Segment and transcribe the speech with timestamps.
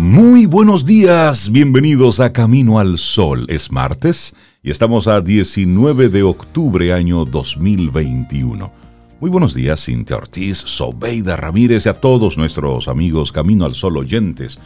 [0.00, 3.44] Muy buenos días, bienvenidos a Camino al Sol.
[3.50, 8.72] Es martes y estamos a 19 de octubre año 2021.
[9.20, 13.98] Muy buenos días, Cintia Ortiz, Sobeida Ramírez y a todos nuestros amigos Camino al Sol
[13.98, 14.58] oyentes.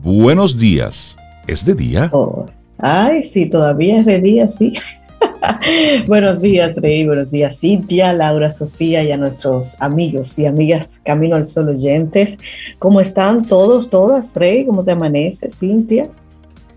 [0.00, 1.16] Buenos días.
[1.48, 2.08] ¿Es de día?
[2.12, 2.46] Oh,
[2.78, 4.74] ay, sí, todavía es de día, sí.
[6.06, 7.06] buenos días, Rey.
[7.06, 12.38] Buenos días, Cintia, Laura, Sofía y a nuestros amigos y amigas Camino al Sol oyentes.
[12.78, 14.66] ¿Cómo están todos, todas, Rey?
[14.66, 16.08] ¿Cómo te amanece, Cintia?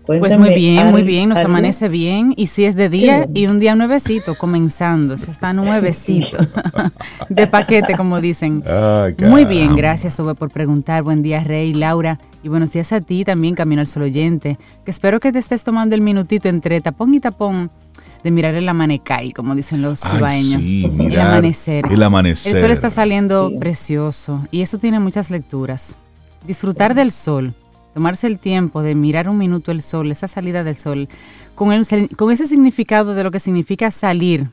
[0.04, 3.60] pues muy bien, muy bien, nos amanece bien y si es de día y un
[3.60, 6.38] día nuevecito, comenzando, se está nuevecito,
[7.28, 8.64] de paquete como dicen.
[9.20, 13.24] muy bien, gracias Sobe por preguntar, buen día Rey, Laura y buenos días a ti
[13.24, 17.14] también Camino al Sol oyente, que espero que te estés tomando el minutito entre tapón
[17.14, 17.70] y tapón
[18.22, 20.60] de mirar el amanecay, como dicen los cibaeños.
[20.60, 21.84] Sí, el amanecer.
[21.90, 22.54] El amanecer.
[22.54, 25.96] El sol está saliendo precioso y eso tiene muchas lecturas.
[26.46, 27.54] Disfrutar del sol,
[27.94, 31.08] tomarse el tiempo de mirar un minuto el sol, esa salida del sol,
[31.54, 31.72] con,
[32.16, 34.48] con ese significado de lo que significa salir,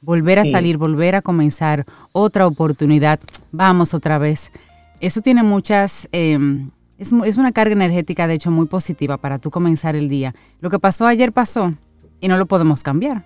[0.00, 3.18] volver a salir, volver a comenzar, otra oportunidad,
[3.50, 4.52] vamos otra vez.
[5.00, 6.08] Eso tiene muchas...
[6.12, 10.34] Em, es, es una carga energética, de hecho, muy positiva para tú comenzar el día.
[10.60, 11.74] Lo que pasó ayer pasó
[12.20, 13.24] y no lo podemos cambiar.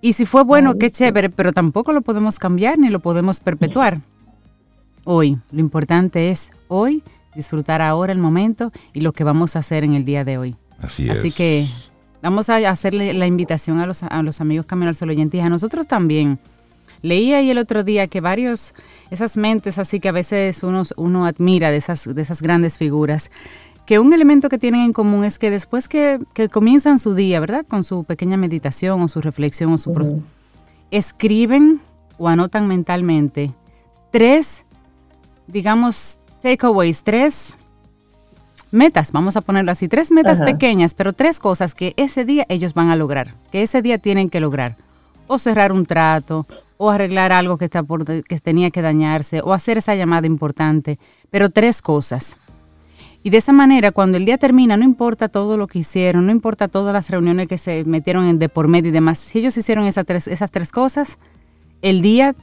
[0.00, 4.00] Y si fue bueno, qué chévere, pero tampoco lo podemos cambiar ni lo podemos perpetuar.
[5.04, 7.02] Hoy, lo importante es hoy
[7.34, 10.54] disfrutar ahora el momento y lo que vamos a hacer en el día de hoy.
[10.80, 11.18] Así es.
[11.18, 11.66] Así que
[12.22, 15.42] vamos a hacerle la invitación a los, a los amigos Camino al Sol oyentes y
[15.42, 16.38] a nosotros también.
[17.02, 18.74] Leí ahí el otro día que varios,
[19.10, 23.30] esas mentes así que a veces uno, uno admira de esas, de esas grandes figuras,
[23.90, 26.20] que un elemento que tienen en común es que después que,
[26.52, 27.66] comienzan su día, ¿verdad?
[27.66, 30.22] Con su pequeña meditación o su reflexión o su...
[30.92, 31.80] escriben
[32.16, 33.52] o anotan mentalmente
[34.12, 34.64] tres,
[35.48, 37.58] digamos, takeaways, tres
[38.70, 42.74] metas, vamos a ponerlo así, tres metas pequeñas, pero tres cosas que ese día ellos
[42.74, 44.76] van a lograr, que ese día tienen que lograr.
[45.26, 46.46] O cerrar un trato,
[46.76, 51.00] o arreglar algo que, está por, que tenía que dañarse, o hacer esa llamada importante,
[51.28, 52.36] pero tres cosas.
[53.22, 56.32] Y de esa manera, cuando el día termina, no importa todo lo que hicieron, no
[56.32, 59.56] importa todas las reuniones que se metieron en de por medio y demás, si ellos
[59.56, 61.18] hicieron esas tres, esas tres cosas,
[61.82, 62.34] el día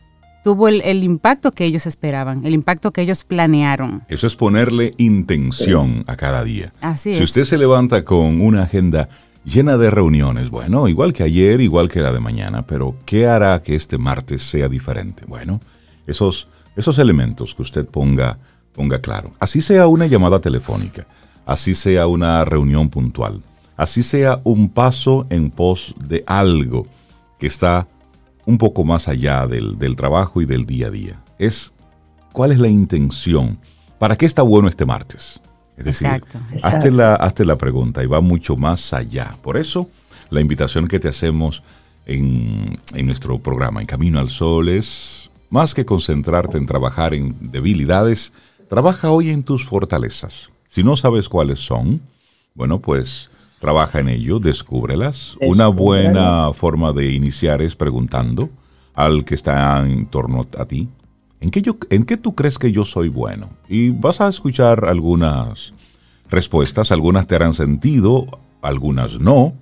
[0.44, 4.04] tuvo el, impacto que ellos esperaban, el impacto que ellos planearon.
[4.08, 6.72] Eso es ponerle intención a cada día.
[6.80, 9.10] Así si usted se levanta con una agenda
[9.44, 13.62] llena de reuniones, bueno, igual que ayer, igual que la de mañana, pero ¿qué hará
[13.62, 15.26] que este martes sea diferente?
[15.28, 15.60] Bueno,
[16.06, 18.38] esos, esos elementos que usted ponga
[18.78, 19.32] ponga claro.
[19.40, 21.08] Así sea una llamada telefónica,
[21.48, 23.42] así sea una reunión puntual,
[23.76, 26.86] así sea un paso en pos de algo
[27.40, 27.88] que está
[28.46, 31.20] un poco más allá del, trabajo y del día a día.
[31.40, 31.74] Es
[32.32, 33.58] cuál es la intención,
[33.98, 35.42] para qué está bueno este martes.
[35.76, 39.38] Es decir, exacto, Hazte, la, hazte la pregunta y va mucho más allá.
[39.42, 39.90] Por eso,
[40.30, 41.64] la invitación que te hacemos
[42.06, 47.36] en, en nuestro programa En Camino al Sol es más que concentrarte en trabajar en
[47.40, 48.34] debilidades,
[48.70, 50.50] Trabaja hoy en tus fortalezas.
[50.68, 52.02] Si no sabes cuáles son,
[52.54, 53.30] bueno, pues
[53.60, 55.38] trabaja en ello, descúbrelas.
[55.42, 58.50] Una buena forma de iniciar es preguntando
[58.94, 60.90] al que está en torno a ti,
[61.40, 63.52] ¿en qué, yo, ¿en qué tú crees que yo soy bueno?
[63.70, 65.74] Y vas a escuchar algunas
[66.30, 68.26] respuestas, algunas te harán sentido,
[68.62, 69.54] algunas no,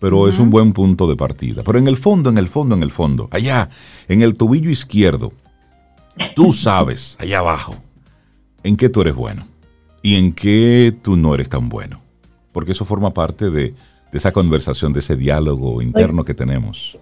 [0.00, 1.64] pero es un buen punto de partida.
[1.64, 3.68] Pero en el fondo, en el fondo, en el fondo, allá,
[4.08, 5.32] en el tobillo izquierdo,
[6.34, 7.76] tú sabes, allá abajo,
[8.62, 9.46] en qué tú eres bueno
[10.02, 12.00] y en qué tú no eres tan bueno.
[12.52, 13.74] Porque eso forma parte de,
[14.12, 16.96] esa conversación, de ese diálogo interno que tenemos.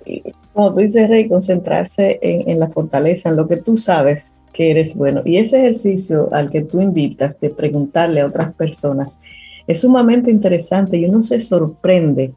[0.53, 4.97] Como tú dices, Rey, concentrarse en, la fortaleza, en lo que tú sabes que eres
[4.97, 5.23] bueno.
[5.25, 9.21] Y ese ejercicio al que tú invitas de preguntarle a otras personas
[9.67, 12.33] es sumamente interesante y uno se sorprende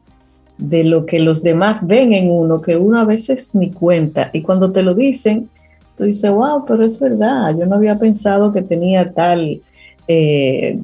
[0.58, 4.30] de lo que los demás ven en uno, que uno a veces ni cuenta.
[4.32, 5.48] Y cuando te lo dicen,
[6.00, 9.60] tú wow, pero es verdad, yo no había pensado que tenía tal,
[10.08, 10.78] eh,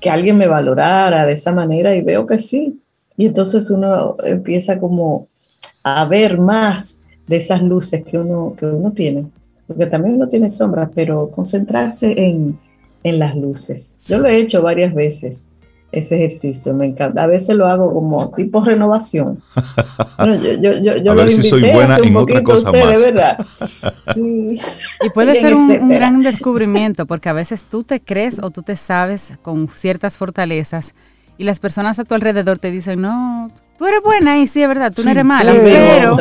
[0.00, 2.80] que alguien me valorara de esa manera y veo que sí.
[3.16, 5.26] Y entonces uno empieza como
[5.82, 9.26] a ver más de esas luces que uno, que uno tiene,
[9.66, 12.58] porque también uno tiene sombras, pero concentrarse en,
[13.02, 14.02] en las luces.
[14.06, 15.48] Yo lo he hecho varias veces
[15.90, 17.22] ese ejercicio, me encanta.
[17.22, 19.42] A veces lo hago como tipo renovación.
[20.18, 23.00] yo, yo, yo, a ver si soy buena en otra cosa más.
[23.00, 23.46] ¿verdad?
[24.14, 24.60] Sí.
[25.02, 28.76] Y puede ser un, gran descubrimiento, porque a veces tú te crees o tú te
[28.76, 30.94] sabes con ciertas fortalezas
[31.36, 34.68] y las personas a tu alrededor te dicen, no, tú eres buena y sí, es
[34.68, 36.16] verdad, tú no eres mala, pero,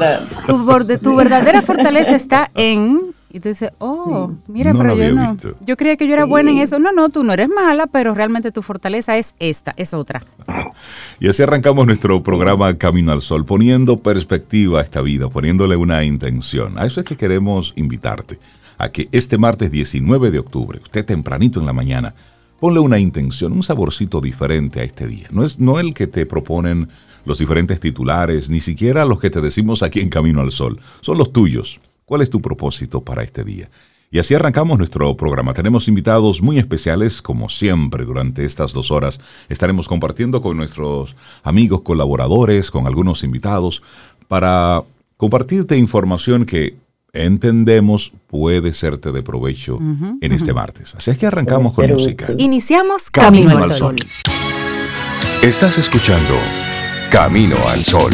[0.45, 5.37] tu, tu verdadera fortaleza está en Y te dice, oh, mira, pero yo no.
[5.59, 6.79] Yo creía que yo era buena en eso.
[6.79, 10.23] No, no, tú no eres mala, pero realmente tu fortaleza es esta, es otra.
[11.19, 16.05] y así arrancamos nuestro programa Camino al Sol, poniendo perspectiva a esta vida, poniéndole una
[16.05, 16.79] intención.
[16.79, 18.39] A eso es que queremos invitarte,
[18.77, 22.15] a que este martes 19 de octubre, usted tempranito en la mañana,
[22.61, 25.27] ponle una intención, un saborcito diferente a este día.
[25.31, 26.87] No es no el que te proponen
[27.25, 30.79] los diferentes titulares, ni siquiera los que te decimos aquí en Camino al Sol.
[31.01, 31.81] Son los tuyos.
[32.07, 33.69] ¿Cuál es tu propósito para este día?
[34.09, 35.53] Y así arrancamos nuestro programa.
[35.53, 39.19] Tenemos invitados muy especiales, como siempre, durante estas dos horas.
[39.49, 43.81] Estaremos compartiendo con nuestros amigos colaboradores, con algunos invitados,
[44.29, 44.85] para
[45.17, 46.77] compartirte información que
[47.11, 50.95] entendemos puede serte de provecho en este martes.
[50.95, 52.29] Así es que arrancamos con música.
[52.37, 53.97] Iniciamos Camino, al Sol.
[55.43, 56.35] Estás escuchando
[57.11, 58.13] Camino al Sol.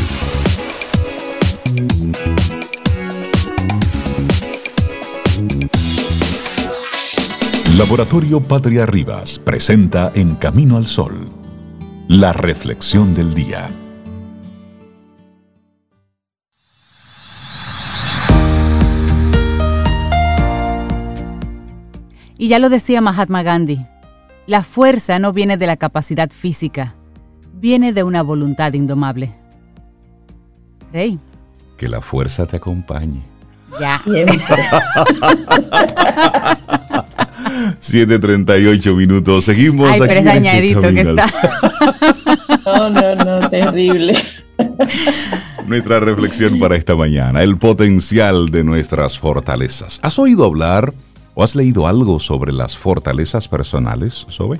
[7.77, 11.31] Laboratorio Patria Rivas presenta En Camino al Sol,
[12.07, 13.67] la reflexión del día.
[22.37, 23.83] Y ya lo decía Mahatma Gandhi,
[24.45, 26.93] la fuerza no viene de la capacidad física,
[27.55, 29.33] viene de una voluntad indomable.
[30.91, 31.17] Rey.
[31.75, 33.23] Que la fuerza te acompañe.
[33.79, 33.99] Ya.
[37.81, 39.45] 7.38 minutos.
[39.45, 40.07] Seguimos Ay, aquí.
[40.07, 41.25] Pero es dañadito que está.
[42.65, 44.15] No, no, no, terrible.
[45.67, 49.99] Nuestra reflexión para esta mañana, el potencial de nuestras fortalezas.
[50.01, 50.93] ¿Has oído hablar
[51.33, 54.59] o has leído algo sobre las fortalezas personales, Sobe?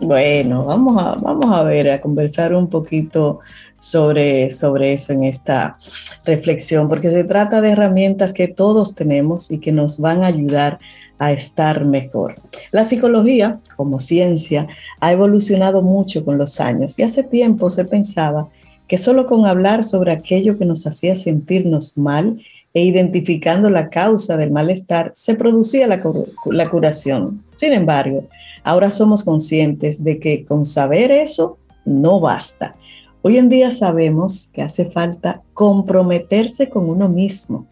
[0.00, 3.40] Bueno, vamos a, vamos a ver, a conversar un poquito
[3.78, 5.76] sobre, sobre eso en esta
[6.24, 10.74] reflexión, porque se trata de herramientas que todos tenemos y que nos van a ayudar
[10.74, 10.78] a
[11.18, 12.34] estar mejor.
[12.72, 14.66] La psicología, como ciencia,
[15.00, 18.48] ha evolucionado mucho con los años y hace tiempo se pensaba
[18.88, 22.40] que solo con hablar sobre aquello que nos hacía sentirnos mal
[22.74, 26.02] e identificando la causa del malestar se producía la,
[26.46, 27.44] la curación.
[27.56, 28.24] Sin embargo,
[28.64, 32.76] ahora somos conscientes de que con saber eso no basta.
[33.22, 37.66] Hoy en día sabemos que hace falta comprometerse con uno mismo,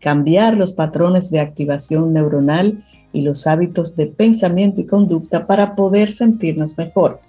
[0.00, 2.84] cambiar los patrones de activación neuronal
[3.18, 7.20] y los hábitos de pensamiento y conducta para poder sentirnos mejor.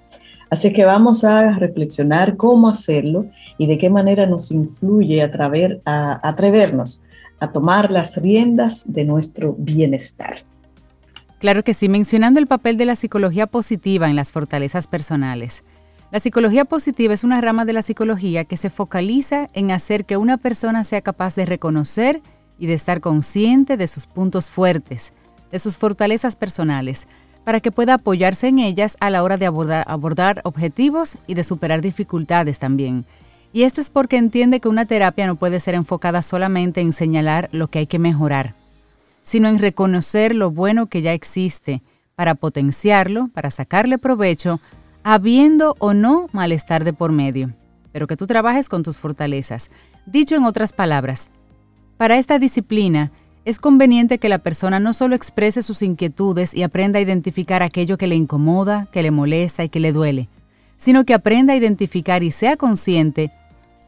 [0.50, 3.26] Así que vamos a reflexionar cómo hacerlo
[3.58, 5.30] y de qué manera nos influye a,
[5.86, 7.02] a atrevernos
[7.40, 10.40] a tomar las riendas de nuestro bienestar.
[11.40, 15.64] Claro que sí, mencionando el papel de la psicología positiva en las fortalezas personales.
[16.12, 20.18] La psicología positiva es una rama de la psicología que se focaliza en hacer que
[20.18, 22.22] una persona sea capaz de reconocer
[22.58, 25.14] y de estar consciente de sus puntos fuertes,
[25.52, 27.08] de sus fortalezas personales,
[27.44, 31.82] para que pueda apoyarse en ellas a la hora de abordar, objetivos y de superar
[31.82, 33.06] dificultades también.
[33.52, 37.50] Y esto es porque entiende que una terapia no puede ser enfocada solamente en señalar
[37.52, 38.54] lo que hay que mejorar,
[39.24, 41.82] sino en reconocer lo bueno que ya existe
[42.16, 44.60] para potenciarlo, para sacarle provecho,
[45.04, 47.54] habiendo o no malestar de por medio,
[47.92, 49.72] pero que tú trabajes con tus fortalezas.
[50.06, 51.32] Dicho en otras palabras,
[51.98, 53.12] para esta disciplina
[53.50, 57.98] es conveniente que la persona no solo exprese sus inquietudes y aprenda a identificar aquello
[57.98, 60.30] que le incomoda, que le molesta y que le duele,
[60.78, 63.32] sino que aprenda a identificar y sea consciente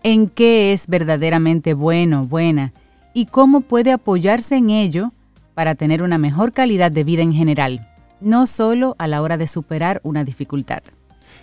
[0.04, 2.74] en qué es verdaderamente bueno, buena,
[3.14, 5.12] y cómo puede apoyarse en ello
[5.54, 7.88] para tener una mejor calidad de vida en general,
[8.20, 10.82] no solo a la hora de superar una dificultad.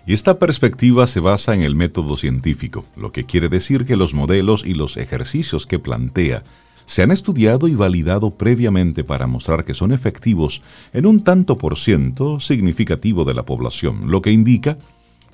[0.06, 4.12] Y esta perspectiva se basa en el método científico, lo que quiere decir que los
[4.12, 6.42] modelos y los ejercicios que plantea
[6.88, 10.62] se han estudiado y validado previamente para mostrar que son efectivos
[10.94, 14.78] en un tanto por ciento significativo de la población, lo que indica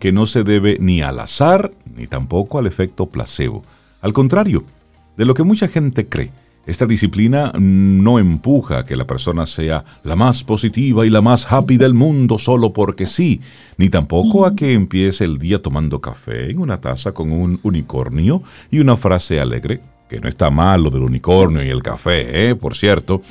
[0.01, 3.63] que no se debe ni al azar ni tampoco al efecto placebo.
[4.01, 4.65] Al contrario,
[5.17, 6.33] de lo que mucha gente cree,
[6.67, 11.47] esta disciplina no empuja a que la persona sea la más positiva y la más
[11.53, 13.41] happy del mundo solo porque sí,
[13.79, 18.43] ni tampoco a que empiece el día tomando café en una taza con un unicornio
[18.73, 22.55] y una frase alegre que no está mal lo del unicornio y el café, ¿eh?
[22.55, 23.23] por cierto.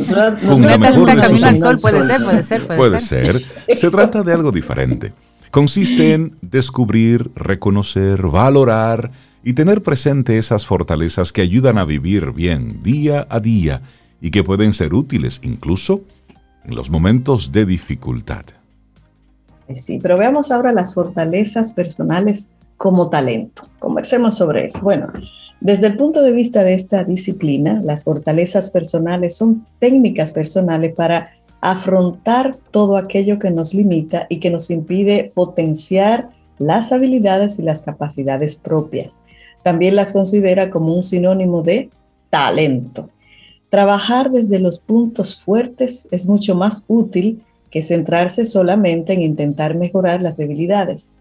[0.47, 3.41] Con la mejor camino al sol, puede ser, puede ser, puede, puede ser.
[3.77, 5.13] Se trata de algo diferente.
[5.51, 9.11] Consiste en descubrir, reconocer, valorar
[9.43, 13.81] y tener presente esas fortalezas que ayudan a vivir bien día a día
[14.19, 16.01] y que pueden ser útiles incluso
[16.65, 18.45] en los momentos de dificultad.
[19.75, 23.69] Sí, pero veamos ahora las fortalezas personales como talento.
[23.79, 24.81] Conversemos sobre eso.
[24.81, 25.11] Bueno,
[25.63, 31.31] Desde el punto de vista de esta disciplina, las fortalezas personales son técnicas personales para
[31.61, 37.79] afrontar todo aquello que nos limita y que nos impide potenciar las habilidades y las
[37.79, 39.19] capacidades propias.
[39.63, 41.89] También las considera como un sinónimo de
[42.29, 43.09] talento.
[43.69, 47.41] Trabajar desde los puntos fuertes es mucho más útil
[47.71, 51.11] que centrarse solamente en intentar mejorar las debilidades.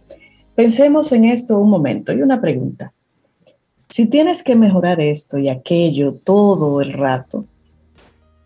[0.57, 2.93] Pensemos en esto un momento y una pregunta.
[3.93, 7.45] Si tienes que mejorar esto y aquello todo el rato,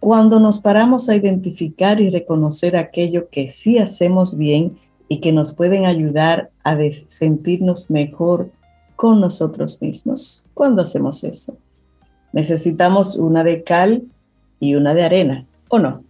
[0.01, 4.77] cuando nos paramos a identificar y reconocer aquello que sí hacemos bien
[5.09, 6.77] y que nos pueden ayudar a
[7.07, 8.51] sentirnos mejor
[8.97, 11.57] con nosotros mismos, ¿cuándo hacemos eso?
[12.33, 14.03] Necesitamos una de cal
[14.59, 16.03] y una de arena, ¿o no?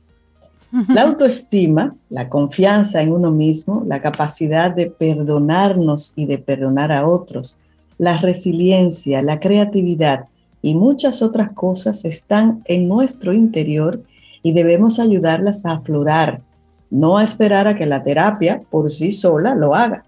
[0.88, 7.07] La autoestima, la confianza en uno mismo, la capacidad de perdonarnos y de perdonar a
[7.07, 7.61] otros,
[7.98, 10.26] la resiliencia, la creatividad
[10.62, 14.02] y muchas otras cosas están en nuestro interior
[14.42, 16.42] y debemos ayudarlas a aflorar,
[16.90, 20.04] no a esperar a que la terapia por sí sola lo haga.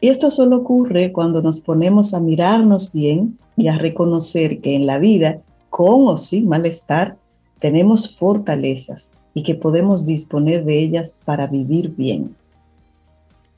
[0.00, 4.86] Y esto solo ocurre cuando nos ponemos a mirarnos bien y a reconocer que en
[4.86, 5.40] la vida,
[5.70, 7.16] con o sin malestar,
[7.58, 12.36] tenemos fortalezas y que podemos disponer de ellas para vivir bien.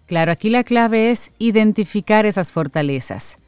[0.06, 3.38] Claro, aquí la clave es identificar esas fortalezas.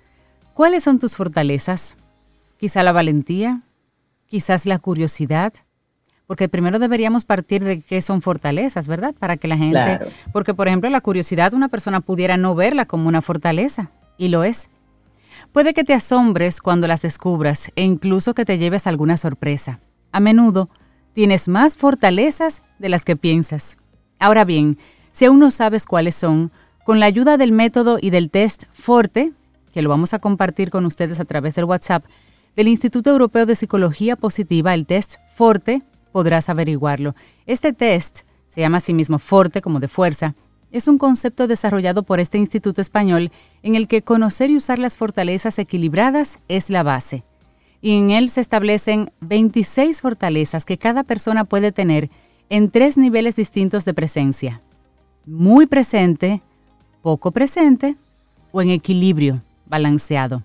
[0.54, 1.96] ¿Cuáles son tus fortalezas?
[2.58, 3.62] Quizá la valentía,
[4.26, 5.52] quizás la curiosidad,
[6.26, 9.14] porque primero deberíamos partir de qué son fortalezas, ¿verdad?
[9.18, 10.00] Para que la gente,
[10.32, 14.44] porque por ejemplo la curiosidad una persona pudiera no verla como una fortaleza, y lo
[14.44, 14.68] es.
[15.52, 19.80] Puede que te asombres cuando las descubras e incluso que te lleves alguna sorpresa.
[20.12, 20.68] A menudo
[21.14, 23.78] tienes más fortalezas de las que piensas.
[24.18, 24.78] Ahora bien,
[25.12, 26.52] si aún no sabes cuáles son,
[26.84, 29.32] con la ayuda del método y del test FORTE,
[29.72, 32.04] que lo vamos a compartir con ustedes a través del WhatsApp
[32.56, 37.14] del Instituto Europeo de Psicología Positiva, el test FORTE, podrás averiguarlo.
[37.46, 40.34] Este test se llama a sí mismo FORTE como de fuerza.
[40.72, 43.30] Es un concepto desarrollado por este instituto español
[43.62, 47.24] en el que conocer y usar las fortalezas equilibradas es la base.
[47.80, 52.10] Y en él se establecen 26 fortalezas que cada persona puede tener
[52.50, 54.60] en tres niveles distintos de presencia.
[55.24, 56.42] Muy presente,
[57.02, 57.96] poco presente
[58.52, 60.42] o en equilibrio balanceado.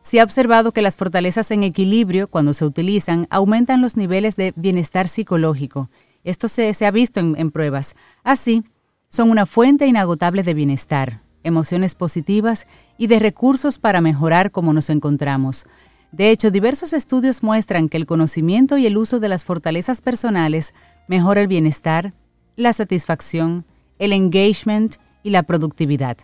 [0.00, 4.54] Se ha observado que las fortalezas en equilibrio, cuando se utilizan, aumentan los niveles de
[4.56, 5.90] bienestar psicológico.
[6.24, 7.94] Esto se, ha visto en, en pruebas.
[8.24, 8.64] Así,
[9.08, 12.66] son una fuente inagotable de bienestar, emociones positivas
[12.96, 15.66] y de recursos para mejorar cómo nos encontramos.
[16.12, 20.72] De hecho, diversos estudios muestran que el conocimiento y el uso de las fortalezas personales
[21.06, 22.14] mejora el bienestar,
[22.56, 23.66] la satisfacción,
[23.98, 26.16] el engagement y la productividad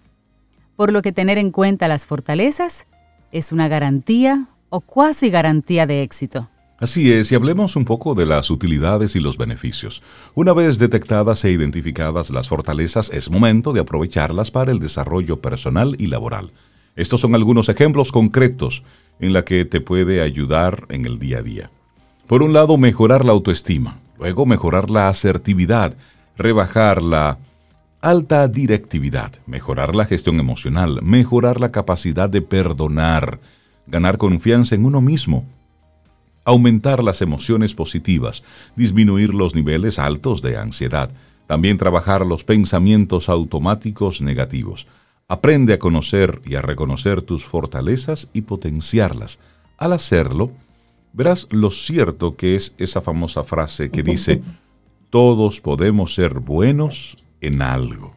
[0.77, 2.87] por lo que tener en cuenta las fortalezas
[3.33, 6.49] es una garantía o cuasi garantía de éxito.
[6.79, 10.03] Así es, y hablemos un poco de las utilidades y los beneficios.
[10.35, 15.95] Una vez detectadas e identificadas las fortalezas, es momento de aprovecharlas para el desarrollo personal
[15.99, 16.53] y laboral.
[16.97, 18.83] Estos son algunos ejemplos concretos
[19.21, 21.71] en la que te puede ayudar en el día a día.
[22.27, 25.97] Por un lado, mejorar la autoestima, luego mejorar la asertividad,
[26.37, 27.39] rebajar la
[28.05, 33.41] alta directividad, mejorar la gestión emocional, mejorar la capacidad de perdonar,
[33.87, 35.47] ganar confianza en uno mismo,
[36.45, 38.43] aumentar las emociones positivas,
[38.77, 41.13] disminuir los niveles altos de ansiedad,
[41.47, 44.87] también trabajar los pensamientos automáticos negativos.
[45.27, 49.39] Aprende a conocer y a reconocer tus fortalezas y potenciarlas.
[49.79, 50.53] Al hacerlo,
[51.15, 54.43] verás lo cierto que es esa famosa frase que dice,
[55.09, 58.15] todos podemos ser buenos en algo.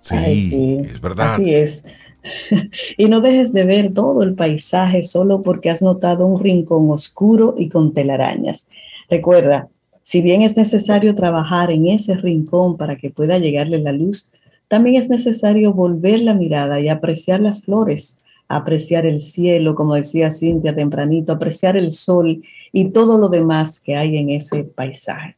[0.00, 1.34] Sí, es verdad.
[1.34, 1.84] Así es.
[2.96, 7.54] y no dejes de ver todo el paisaje solo porque has notado un rincón oscuro
[7.58, 8.68] y con telarañas.
[9.08, 9.68] Recuerda,
[10.02, 14.32] si bien es necesario trabajar en ese rincón para que pueda llegarle la luz,
[14.68, 20.30] también es necesario volver la mirada y apreciar las flores, apreciar el cielo, como decía
[20.30, 25.36] Cintia tempranito, apreciar el sol y todo lo demás que hay en ese paisaje.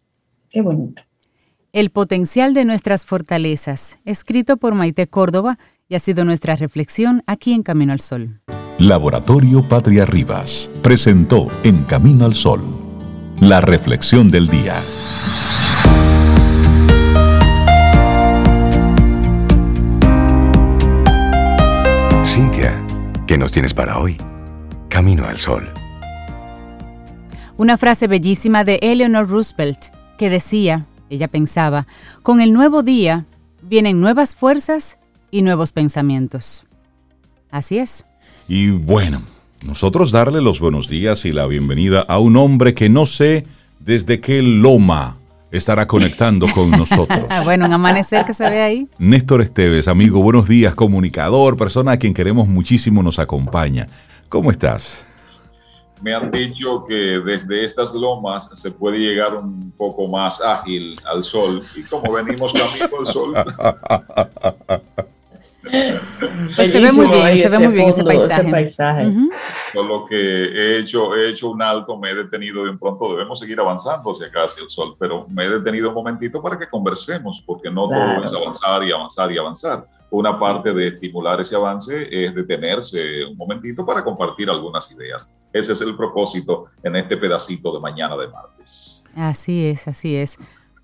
[0.48, 1.02] Qué bonito.
[1.72, 5.56] El potencial de nuestras fortalezas, escrito por Maite Córdoba
[5.88, 8.40] y ha sido nuestra reflexión aquí en Camino al Sol.
[8.80, 12.60] Laboratorio Patria Rivas presentó En Camino al Sol,
[13.38, 14.80] la reflexión del día.
[22.24, 22.84] Cintia,
[23.28, 24.16] ¿qué nos tienes para hoy?
[24.88, 25.72] Camino al Sol.
[27.56, 31.86] Una frase bellísima de Eleanor Roosevelt que decía, ella pensaba,
[32.22, 33.26] con el nuevo día
[33.62, 34.96] vienen nuevas fuerzas
[35.30, 36.64] y nuevos pensamientos.
[37.50, 38.06] Así es.
[38.48, 39.22] Y bueno,
[39.64, 43.44] nosotros darle los buenos días y la bienvenida a un hombre que no sé
[43.80, 45.18] desde qué loma
[45.50, 47.26] estará conectando con nosotros.
[47.44, 48.88] bueno, un amanecer que se ve ahí.
[48.98, 53.88] Néstor Esteves, amigo, buenos días, comunicador, persona a quien queremos muchísimo, nos acompaña.
[54.28, 55.04] ¿Cómo estás?
[56.02, 61.22] Me han dicho que desde estas lomas se puede llegar un poco más ágil al
[61.22, 63.34] sol y como venimos camino al sol.
[65.62, 69.12] Pues se ve muy bien, se ve muy bien ese paisaje.
[69.72, 73.60] Solo que he hecho, he hecho un alto, me he detenido de pronto, debemos seguir
[73.60, 77.42] avanzando hacia acá, hacia el sol, pero me he detenido un momentito para que conversemos,
[77.46, 79.86] porque no todo es avanzar y avanzar y avanzar.
[80.10, 85.38] Una parte de estimular ese avance es detenerse un momentito para compartir algunas ideas.
[85.52, 89.06] Ese es el propósito en este pedacito de mañana de martes.
[89.14, 90.36] Así es, así es.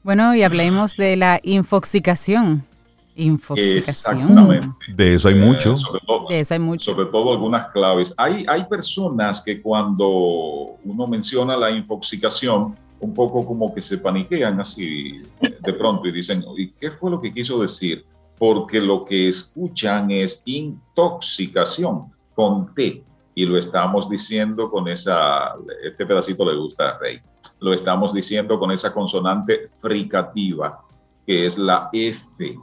[0.04, 2.64] Bueno, y hablemos de la infoxicación.
[3.16, 4.76] Infoxicación.
[4.94, 5.74] De eso hay mucho.
[6.28, 6.92] de eso hay mucho.
[6.92, 8.14] Sobre todo algunas claves.
[8.18, 14.60] Hay, hay personas que cuando uno menciona la infoxicación, un poco como que se paniquean
[14.60, 18.04] así de pronto y dicen, ¿y qué fue lo que quiso decir?
[18.38, 23.02] Porque lo que escuchan es intoxicación con T.
[23.34, 27.20] Y lo estamos diciendo con esa, este pedacito le gusta a Rey,
[27.60, 30.80] lo estamos diciendo con esa consonante fricativa,
[31.26, 32.56] que es la F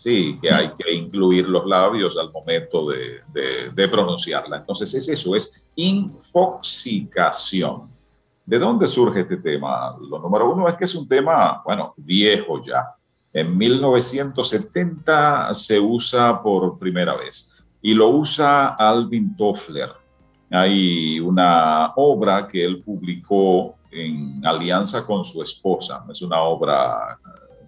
[0.00, 3.20] Sí, que hay que incluir los labios al momento de,
[3.70, 4.56] de, pronunciarla.
[4.56, 7.90] Entonces es eso, es infoxicación.
[8.46, 9.94] ¿De dónde surge este tema?
[10.00, 12.94] Lo número uno es que es un tema, bueno, viejo ya.
[13.32, 19.92] En 1970 se usa por primera vez y lo usa Alvin Toffler.
[20.50, 26.04] Hay una obra que él publicó en alianza con su esposa.
[26.10, 27.20] Es una obra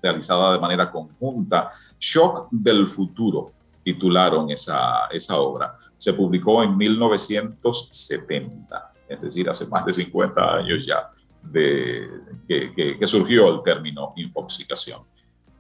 [0.03, 3.53] realizada de manera conjunta Shock del Futuro,
[3.85, 5.79] titularon esa, esa obra.
[5.97, 11.09] Se publicó en 1970, es decir, hace más de 50 años ya
[11.41, 12.09] de,
[12.49, 15.12] que, que surgió el término infoxicación.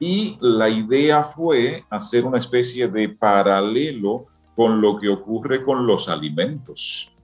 [0.05, 6.09] Y la idea fue hacer una especie de paralelo con lo que ocurre con los
[6.09, 7.15] alimentos.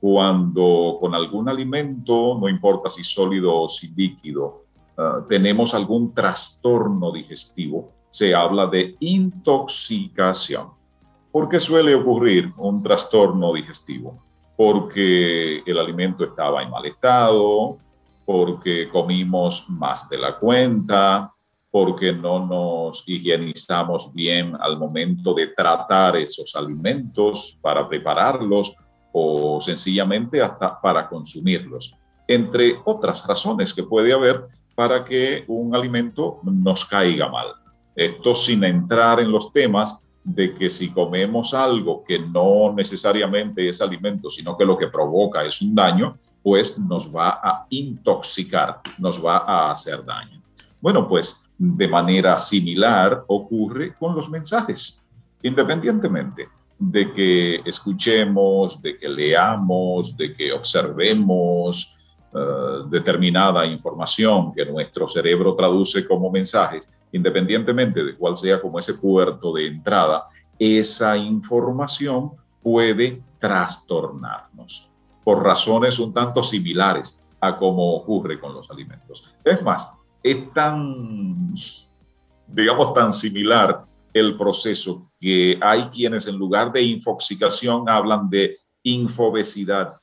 [0.00, 7.10] Cuando con algún alimento, no importa si sólido o si líquido, ah, tenemos algún trastorno
[7.10, 10.68] digestivo, se habla de intoxicación.
[11.32, 14.16] ¿Por qué suele ocurrir un trastorno digestivo?
[14.56, 17.78] Porque el alimento estaba en mal estado,
[18.24, 21.34] porque comimos más de la cuenta,
[21.78, 28.74] porque no nos higienizamos bien al momento de tratar esos alimentos para prepararlos
[29.12, 36.40] o sencillamente hasta para consumirlos, entre otras razones que puede haber para que un alimento
[36.42, 37.46] nos caiga mal.
[37.94, 43.80] Esto sin entrar en los temas de que si comemos algo que no necesariamente es
[43.80, 49.24] alimento, sino que lo que provoca es un daño, pues nos va a intoxicar, nos
[49.24, 50.42] va a hacer daño.
[50.80, 55.04] Bueno, pues de manera similar ocurre con los mensajes,
[55.42, 61.98] independientemente de que escuchemos, de que leamos, de que observemos
[62.32, 62.38] eh,
[62.88, 69.52] determinada información que nuestro cerebro traduce como mensajes, independientemente de cuál sea como ese puerto
[69.52, 74.94] de entrada, esa información puede trastornarnos
[75.24, 79.34] por razones un tanto similares a como ocurre con los alimentos.
[79.44, 79.98] Es más,
[80.30, 81.54] es tan,
[82.46, 89.98] digamos, tan similar el proceso que hay quienes en lugar de infoxicación hablan de infobesidad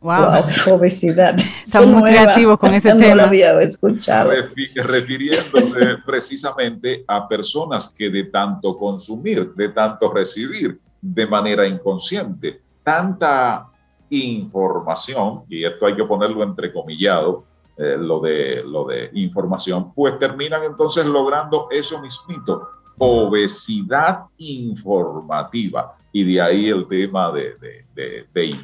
[0.00, 0.44] Wow.
[0.74, 1.36] obesidad.
[1.62, 3.06] Están muy creativos con ese tema.
[3.08, 4.30] No lo había escuchado.
[4.30, 13.66] Refiriéndose precisamente a personas que de tanto consumir, de tanto recibir de manera inconsciente, tanta
[14.10, 17.44] información, y esto hay que ponerlo entrecomillado,
[17.78, 26.24] eh, lo, de, lo de información, pues terminan entonces logrando eso mismito, obesidad informativa, y
[26.24, 27.54] de ahí el tema de,
[27.94, 28.56] de, de.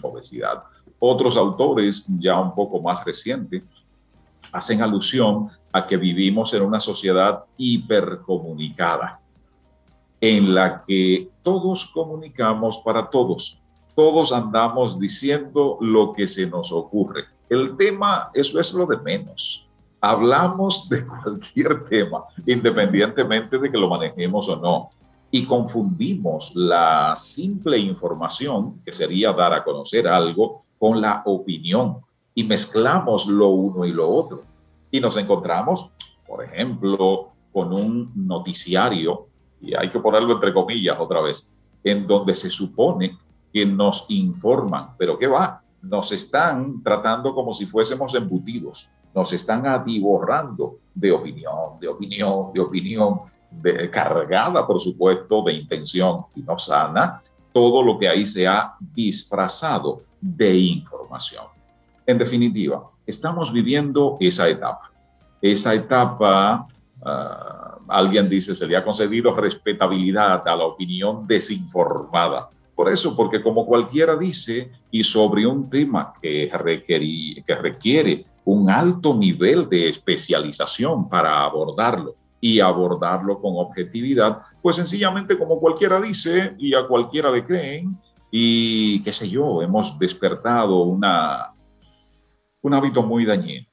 [0.98, 3.62] Otros autores, ya un poco más recientes,
[4.50, 9.20] hacen alusión a que vivimos en una sociedad hipercomunicada,
[10.20, 13.62] en la que todos comunicamos para todos,
[13.94, 17.34] todos andamos diciendo lo que se nos ocurre.
[17.48, 19.66] El tema, eso es lo de menos.
[20.00, 24.90] Hablamos de cualquier tema, independientemente de que lo manejemos o no.
[25.30, 31.98] Y confundimos la simple información, que sería dar a conocer algo, con la opinión
[32.35, 34.42] y mezclamos lo uno y lo otro.
[34.90, 35.94] Y nos encontramos,
[36.26, 39.28] por ejemplo, con un noticiario,
[39.61, 43.16] y hay que ponerlo entre comillas otra vez, en donde se supone
[43.52, 45.62] que nos informan, pero ¿qué va?
[45.85, 52.61] Nos están tratando como si fuésemos embutidos, nos están atiborrando de opinión, de opinión, de
[52.61, 53.20] opinión,
[53.90, 60.03] cargada, por supuesto, de intención y no sana, todo lo que ahí se ha disfrazado
[60.20, 61.44] de información.
[62.07, 64.90] En definitiva, estamos viviendo esa etapa.
[65.40, 66.66] Esa etapa,
[67.05, 72.49] ah, alguien dice, se le ha concedido respetabilidad a la opinión desinformada.
[72.74, 76.50] Por eso, porque como cualquiera dice, y sobre un tema que,
[77.60, 85.58] requiere un alto nivel de especialización para abordarlo y abordarlo con objetividad, pues sencillamente como
[85.58, 87.96] cualquiera dice y a cualquiera le creen
[88.30, 91.54] y qué sé yo, hemos despertado una,
[92.60, 93.66] un hábito muy dañino.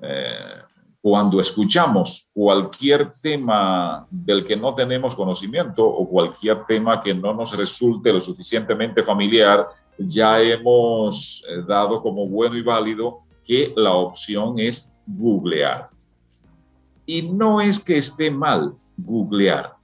[0.00, 0.63] Eh,
[1.04, 7.54] cuando escuchamos cualquier tema del que no tenemos conocimiento o cualquier tema que no nos
[7.54, 9.66] resulte lo suficientemente familiar,
[9.98, 15.90] ya hemos eh, dado como bueno y válido que la opción es googlear.
[17.04, 19.74] Y no es que esté mal googlear.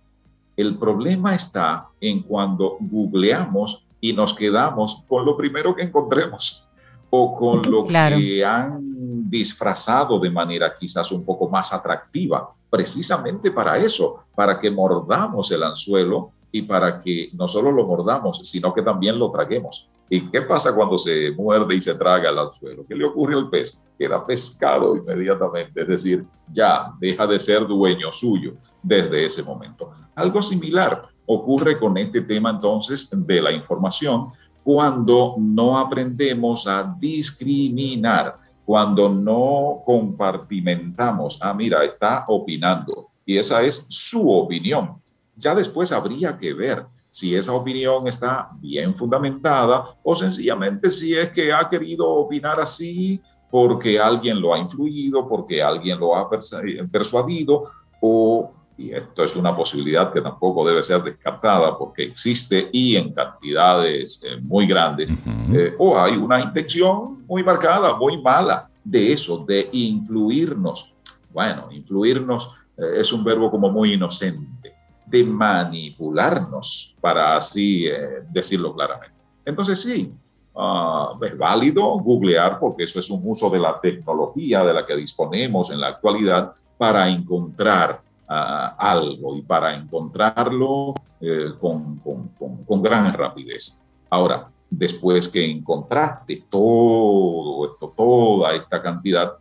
[0.56, 6.66] El problema está en cuando googleamos y nos quedamos con lo primero que encontremos
[7.10, 13.78] o con lo que han disfrazado de manera quizás un poco más atractiva, precisamente para
[13.78, 18.82] eso, para que mordamos el anzuelo y para que no solo lo mordamos, sino que
[18.82, 19.88] también lo traguemos.
[20.12, 22.84] ¿Y qué pasa cuando se muerde y se traga el anzuelo?
[22.86, 23.88] ¿Qué le ocurre al pez?
[23.96, 29.92] Queda pescado inmediatamente, es decir, ya deja de ser dueño suyo desde ese momento.
[30.16, 34.32] Algo similar ocurre con este tema entonces de la información
[34.64, 43.86] cuando no aprendemos a discriminar, cuando no compartimentamos, ah, mira, está opinando y esa es
[43.88, 45.00] su opinión.
[45.36, 51.30] Ya después habría que ver si esa opinión está bien fundamentada o sencillamente si es
[51.30, 53.20] que ha querido opinar así
[53.50, 57.70] porque alguien lo ha influido, porque alguien lo ha persuadido
[58.00, 63.12] o y esto es una posibilidad que tampoco debe ser descartada porque existe y en
[63.12, 65.12] cantidades eh, muy grandes,
[65.52, 70.94] eh, o hay una intención muy marcada, muy mala de eso, de influirnos.
[71.30, 77.84] Bueno, influirnos eh, es un verbo como muy inocente, de manipularnos, para así
[78.32, 79.16] decirlo claramente.
[79.44, 80.10] Entonces sí,
[80.56, 84.96] ah, es válido googlear porque eso es un uso de la tecnología de la que
[84.96, 92.28] disponemos en la actualidad para encontrar algo y para encontrarlo eh, con, con,
[92.64, 93.82] con, gran rapidez.
[94.08, 99.32] Ahora, después que encontraste todo esto, toda esta cantidad,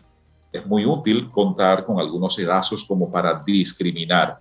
[0.52, 4.40] es muy útil contar con algunos sedazos como para discriminar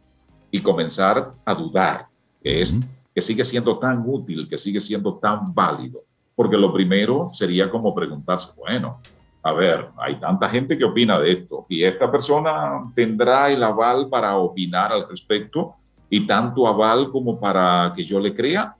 [0.51, 2.07] y comenzar a dudar,
[2.43, 2.81] que es
[3.15, 6.01] que sigue siendo tan útil, que sigue siendo tan válido.
[6.35, 9.01] Porque lo primero sería como preguntarse, bueno,
[9.43, 14.09] a ver, hay tanta gente que opina de esto y esta persona tendrá el aval
[14.09, 15.75] para opinar al respecto
[16.11, 18.75] y tanto aval como para que yo le crea.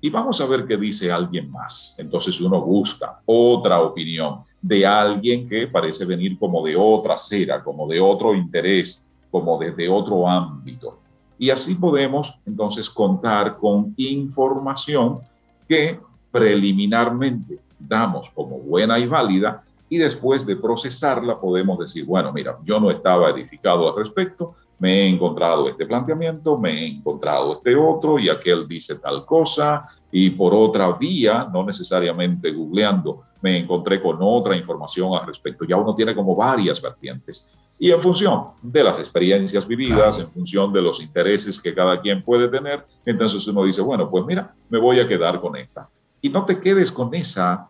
[0.00, 1.96] Y vamos a ver qué dice alguien más.
[1.98, 7.86] Entonces uno busca otra opinión de alguien que parece venir como de otra cera, como
[7.86, 10.98] de otro interés, como desde otro ámbito.
[11.38, 15.20] Y así podemos entonces contar con información
[15.68, 15.98] que
[16.30, 22.80] preliminarmente damos como buena y válida y después de procesarla podemos decir, bueno, mira, yo
[22.80, 28.18] no estaba edificado al respecto, me he encontrado este planteamiento, me he encontrado este otro
[28.18, 34.16] y aquel dice tal cosa y por otra vía, no necesariamente googleando, me encontré con
[34.20, 35.64] otra información al respecto.
[35.64, 37.56] Ya uno tiene como varias vertientes.
[37.78, 42.22] Y en función de las experiencias vividas, en función de los intereses que cada quien
[42.22, 45.88] puede tener, entonces uno dice, bueno, pues mira, me voy a quedar con esta.
[46.22, 47.68] Y no te quedes con esa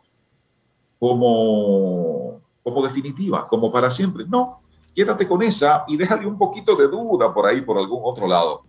[1.00, 4.24] como, como definitiva, como para siempre.
[4.28, 4.60] No,
[4.94, 8.62] quédate con esa y déjale un poquito de duda por ahí, por algún otro lado.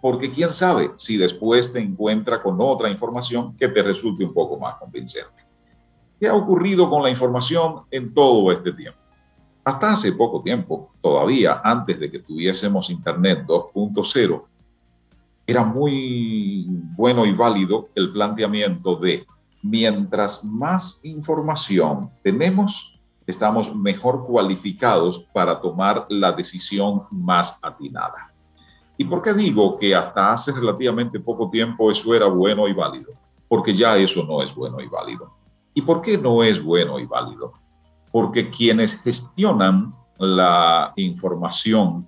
[0.00, 4.58] Porque quién sabe si después te encuentra con otra información que te resulte un poco
[4.58, 5.44] más convincente.
[6.18, 8.98] ¿Qué ha ocurrido con la información en todo este tiempo?
[9.64, 14.42] Hasta hace poco tiempo, todavía antes de que tuviésemos Internet 2.0,
[15.46, 19.26] era muy bueno y válido el planteamiento de
[19.62, 28.32] mientras más información tenemos, estamos mejor cualificados para tomar la decisión más atinada.
[28.96, 33.12] ¿Y por qué digo que hasta hace relativamente poco tiempo eso era bueno y válido?
[33.48, 35.32] Porque ya eso no es bueno y válido.
[35.74, 37.54] ¿Y por qué no es bueno y válido?
[38.12, 42.06] Porque quienes gestionan la información,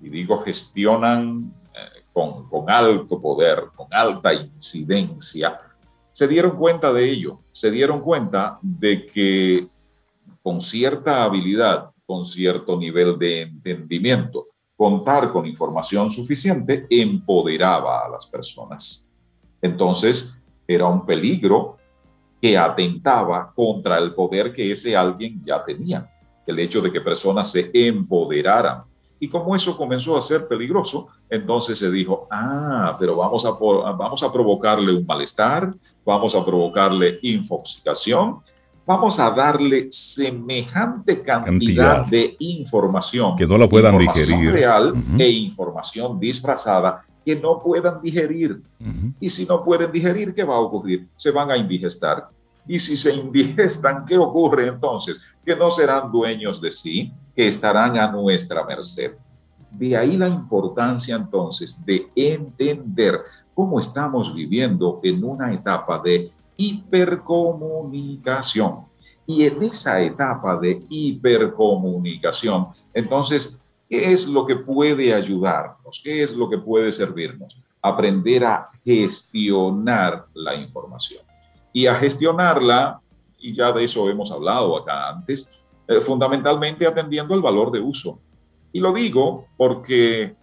[0.00, 1.54] y digo gestionan
[2.16, 5.60] con, alto poder, con alta incidencia,
[6.10, 9.68] se dieron cuenta de ello, se dieron cuenta de que
[10.42, 18.24] con cierta habilidad, con cierto nivel de entendimiento, contar con información suficiente empoderaba a las
[18.24, 19.12] personas.
[19.60, 21.76] Entonces, era un peligro
[22.40, 26.10] que atentaba contra el poder que ese alguien ya tenía.
[26.46, 28.84] El hecho de que personas se empoderaran
[29.18, 34.22] y como eso comenzó a ser peligroso, entonces se dijo, ah, pero vamos a, vamos
[34.22, 35.74] a provocarle un malestar,
[36.04, 38.38] vamos a provocarle infoxicación,
[38.86, 43.36] vamos a darle semejante cantidad, de información.
[43.36, 44.52] Que no la puedan digerir.
[44.52, 48.62] real e información disfrazada que no puedan digerir.
[49.18, 51.08] Y si no pueden digerir, ¿qué va a ocurrir?
[51.16, 52.28] Se van a indigestar.
[52.66, 55.20] Y si se indigestan, ¿qué ocurre entonces?
[55.44, 59.12] Que no serán dueños de sí, que estarán a nuestra merced.
[59.70, 63.20] De ahí la importancia entonces de entender
[63.54, 68.86] cómo estamos viviendo en una etapa de hipercomunicación.
[69.26, 76.00] Y en esa etapa de hipercomunicación, entonces, ¿qué es lo que puede ayudarnos?
[76.02, 77.60] ¿Qué es lo que puede servirnos?
[77.82, 81.25] Aprender a gestionar la información.
[81.76, 83.02] Y a gestionarla,
[83.38, 88.18] y ya de eso hemos hablado acá antes, eh, fundamentalmente atendiendo el valor de uso.
[88.72, 90.34] Y lo digo porque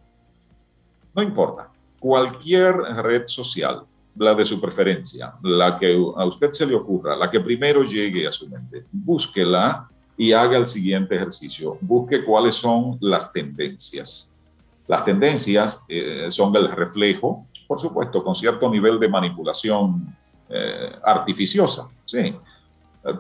[1.16, 3.82] no importa, cualquier red social,
[4.16, 8.28] la de su preferencia, la que a usted se le ocurra, la que primero llegue
[8.28, 11.80] a su mente, búsquela y haga el siguiente ejercicio.
[11.82, 14.38] Busque cuáles son las tendencias.
[14.86, 20.16] Las tendencias eh, son el reflejo, por supuesto, con cierto nivel de manipulación
[20.50, 22.36] eh, artificiosa, sí,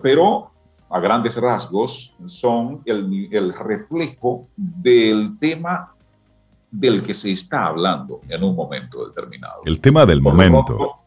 [0.02, 0.54] pero
[0.94, 5.92] a grandes rasgos, son el, el reflejo del tema
[6.70, 9.64] del que se está hablando en un momento determinado.
[9.66, 11.00] El tema del momento.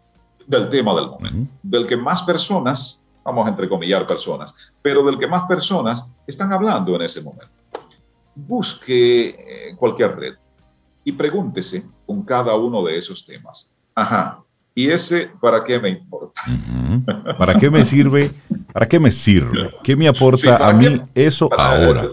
[0.45, 1.53] del tema del momento.
[1.63, 6.97] Del que más personas, vamos a entrecomillar personas, pero del que más personas están hablando
[6.97, 7.55] en ese momento.
[8.35, 10.35] Busque eh, cualquier red
[11.05, 13.73] y pregúntese con cada uno de esos temas.
[13.95, 14.43] Ajá,
[14.77, 16.41] ¿y ese para qué me importa?
[17.37, 18.31] ¿Para qué me sirve
[18.77, 19.75] ¿Para qué me sirve?
[19.83, 22.11] ¿Qué me aporta a mí eso ahora?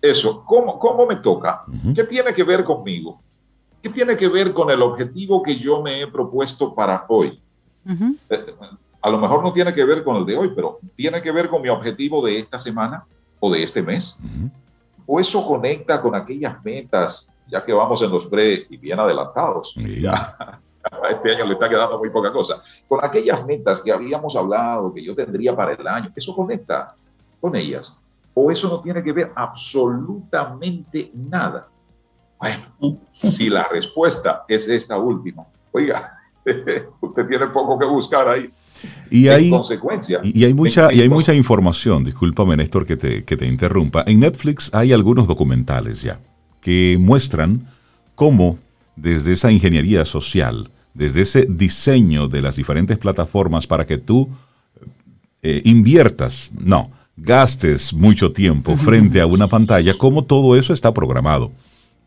[0.00, 1.62] Eso, ¿cómo, cómo me toca?
[1.94, 3.20] ¿Qué tiene que ver conmigo?
[3.82, 7.38] ¿Qué tiene que ver con el objetivo que yo me he propuesto para hoy?
[8.30, 8.46] Eh,
[9.02, 11.50] a lo mejor no tiene que ver con el de hoy, pero tiene que ver
[11.50, 13.04] con mi objetivo de esta semana
[13.38, 14.18] o de este mes.
[15.04, 19.74] O eso conecta con aquellas metas, ya que vamos en los pre y bien adelantados.
[19.74, 20.34] Ya,
[21.10, 22.62] este año le está quedando muy poca cosa.
[22.86, 26.94] Con aquellas metas que habíamos hablado, que yo tendría para el año, eso conecta
[27.40, 28.02] con ellas.
[28.34, 31.68] O eso no tiene que ver absolutamente nada.
[32.38, 36.18] Bueno, si la respuesta es esta última, oiga,
[37.00, 38.50] usted tiene poco que buscar ahí.
[39.10, 40.20] Y hay, consecuencia.
[40.22, 44.04] Y, hay mucha, y hay mucha información, discúlpame Néstor que te, que te interrumpa.
[44.06, 46.20] En Netflix hay algunos documentales ya
[46.60, 47.68] que muestran
[48.14, 48.58] cómo
[48.94, 54.28] desde esa ingeniería social desde ese diseño de las diferentes plataformas para que tú
[55.42, 61.52] eh, inviertas, no, gastes mucho tiempo frente a una pantalla, cómo todo eso está programado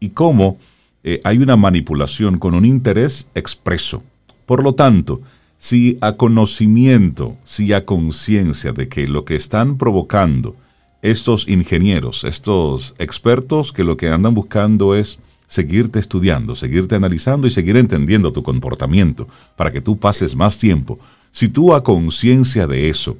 [0.01, 0.57] y cómo
[1.05, 4.03] eh, hay una manipulación con un interés expreso.
[4.45, 5.21] Por lo tanto,
[5.57, 10.57] si a conocimiento, si a conciencia de que lo que están provocando
[11.01, 15.17] estos ingenieros, estos expertos que lo que andan buscando es
[15.51, 20.97] seguirte estudiando, seguirte analizando y seguir entendiendo tu comportamiento para que tú pases más tiempo.
[21.31, 23.17] Si tú a conciencia de eso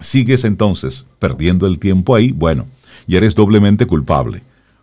[0.00, 2.66] sigues entonces perdiendo el tiempo ahí, bueno,
[3.06, 4.42] y eres doblemente culpable.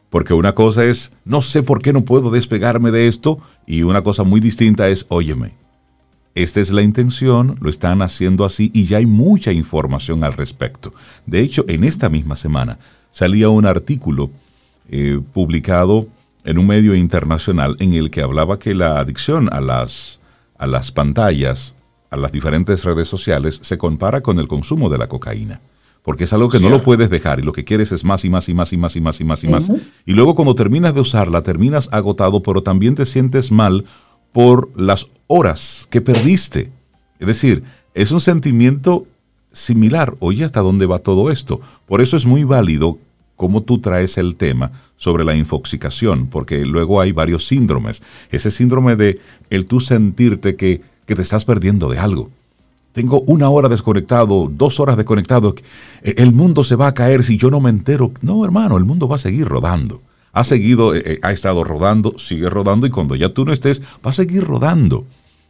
[0.10, 4.02] Porque una cosa es, no sé por qué no puedo despegarme de esto, y una
[4.02, 5.54] cosa muy distinta es, óyeme,
[6.34, 10.92] esta es la intención, lo están haciendo así y ya hay mucha información al respecto.
[11.28, 12.80] De hecho, en esta misma semana
[13.12, 14.32] salía un artículo
[14.90, 16.08] eh, publicado
[16.48, 20.22] en un medio internacional en el que hablaba que la adicción a las,
[20.58, 21.76] a las pantallas,
[22.10, 25.60] a las diferentes redes sociales, se compara con el consumo de la cocaína.
[26.04, 28.30] Porque es algo que no lo puedes dejar y lo que quieres es más y
[28.30, 29.72] más y más y más y más y más y más.
[30.06, 33.84] Y luego cuando terminas de usarla, terminas agotado, pero también te sientes mal
[34.32, 36.72] por las horas que perdiste.
[37.20, 39.06] Es decir, es un sentimiento
[39.52, 40.16] similar.
[40.20, 41.60] Oye, ¿hasta dónde va todo esto?
[41.88, 43.00] Por eso es muy válido
[43.36, 48.04] cómo tú traes el tema sobre la infoxicación, porque luego hay varios síndromes.
[48.30, 52.30] Ese síndrome de el tú sentirte que, que te estás perdiendo de algo.
[52.92, 55.54] Tengo una hora desconectado, dos horas desconectado.
[56.02, 58.12] E, el mundo se va a caer si yo no me entero.
[58.22, 60.02] No, hermano, el mundo va a seguir rodando.
[60.34, 63.84] Ha seguido, eh, eh, ha estado rodando, sigue rodando y cuando ya tú no estés,
[64.04, 65.06] va a seguir rodando.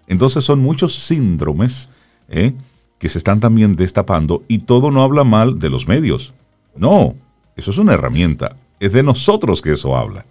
[0.08, 1.90] Entonces son muchos síndromes
[2.28, 2.54] ¿eh?
[3.00, 6.34] que se están también destapando y todo no habla mal de los medios.
[6.76, 7.16] No,
[7.56, 8.58] eso es una herramienta.
[8.80, 10.26] Es de nosotros que eso habla.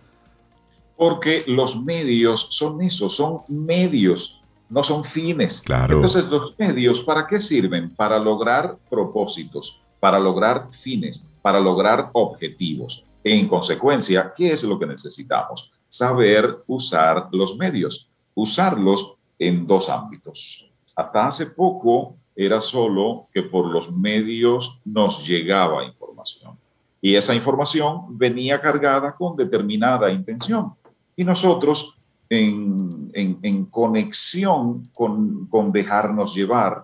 [0.96, 5.61] Porque los medios son eso, son medios, no son fines.
[5.61, 5.96] Claro.
[5.96, 7.94] Entonces, los medios, ¿para qué sirven?
[7.94, 13.04] Para lograr propósitos, para lograr fines, para lograr objetivos.
[13.24, 15.72] En consecuencia, ¿qué es lo que necesitamos?
[15.88, 20.70] Saber usar los medios, usarlos en dos ámbitos.
[20.94, 26.56] Hasta hace poco era solo que por los medios nos llegaba información
[27.06, 30.74] y esa información venía cargada con determinada intención.
[31.14, 31.96] Y nosotros,
[32.28, 36.82] en, conexión con, dejarnos llevar,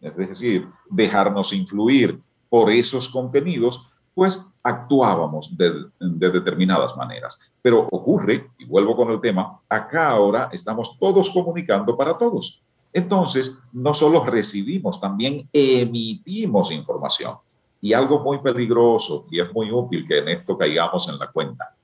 [0.00, 7.38] es decir, dejarnos influir por esos contenidos, pues actuábamos de, determinadas maneras.
[7.60, 12.62] Pero ocurre, y vuelvo con el tema, acá ahora estamos todos comunicando para todos.
[12.90, 17.36] Entonces, no solo recibimos, también emitimos información.
[17.80, 21.74] Y algo muy peligroso, y es muy útil que en esto caigamos en la cuenta,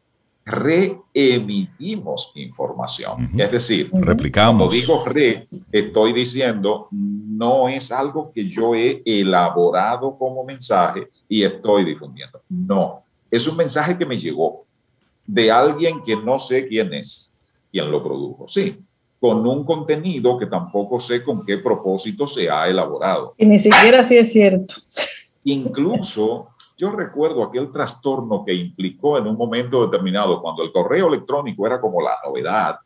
[0.44, 3.30] reemitimos información.
[3.37, 4.66] Es decir, replicamos.
[4.66, 11.42] Cuando digo re, estoy diciendo no es algo que yo he elaborado como mensaje y
[11.42, 12.40] estoy difundiendo.
[12.48, 14.64] No, es un mensaje que me llegó
[15.26, 17.37] de alguien que no sé quién es,
[17.72, 18.46] quien lo produjo.
[18.46, 18.78] Sí,
[19.18, 23.35] con un contenido que tampoco sé con qué propósito se ha elaborado.
[23.38, 24.74] Y ni siquiera si es cierto.
[25.44, 31.66] Incluso yo recuerdo aquel trastorno que implicó en un momento determinado, cuando el correo electrónico
[31.66, 32.78] era como la novedad,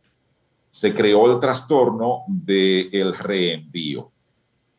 [0.68, 4.10] se creó el trastorno del reenvío.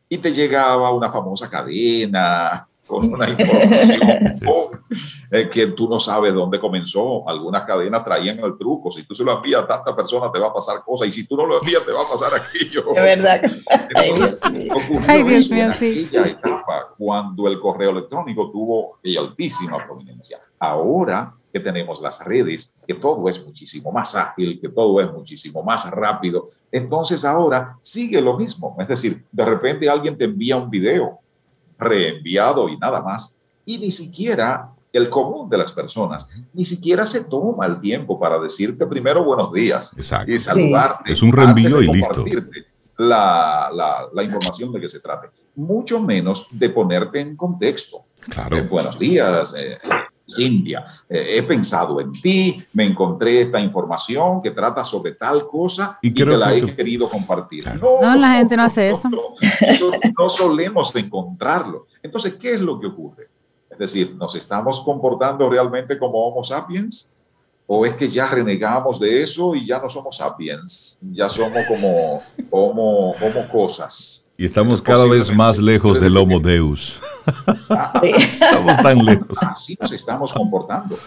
[0.08, 4.00] Y te llegaba una famosa cadena con una información
[5.30, 7.26] eh, que tú no sabes dónde comenzó.
[7.28, 8.90] Algunas cadenas traían el truco.
[8.90, 11.08] Si tú se lo envías a tanta persona, te va a pasar cosas.
[11.08, 12.84] Y si tú no lo envías, te va a pasar aquello.
[12.92, 13.40] De verdad.
[15.06, 15.70] Ay, Dios mío.
[15.78, 16.08] sí.
[16.12, 20.38] etapa, cuando el correo electrónico tuvo altísima prominencia.
[20.58, 25.62] Ahora que tenemos las redes, que todo es muchísimo más ágil, que todo es muchísimo
[25.62, 28.76] más rápido, entonces ahora sigue lo mismo.
[28.78, 31.19] Es decir, de repente alguien te envía un video
[31.80, 37.24] reenviado y nada más, y ni siquiera el común de las personas ni siquiera se
[37.24, 41.12] toma el tiempo para decirte primero buenos días y saludarte.
[41.12, 42.24] Es un reenvío y listo.
[42.98, 48.04] La, la, la, información de que se trate, mucho menos de ponerte en contexto.
[48.28, 48.58] Claro.
[48.58, 49.78] Eh, buenos días, eh,
[50.30, 55.98] Cintia, eh, he pensado en ti, me encontré esta información que trata sobre tal cosa
[56.00, 57.66] y, te la he querido compartir.
[57.80, 59.08] No, la gente no hace eso.
[59.10, 61.86] no solemos encontrarlo.
[62.02, 63.28] Entonces, ¿qué es lo que ocurre?
[63.70, 67.16] Es decir, ¿nos estamos comportando realmente como Homo sapiens?
[67.66, 70.98] ¿O es que ya renegamos de eso y ya no somos sapiens?
[71.12, 74.29] Ya somos como Homo, homo cosas.
[74.40, 76.98] Y estamos cada vez más lejos del Homo Deus.
[78.02, 79.36] estamos tan lejos.
[79.42, 80.98] Así nos estamos comportando.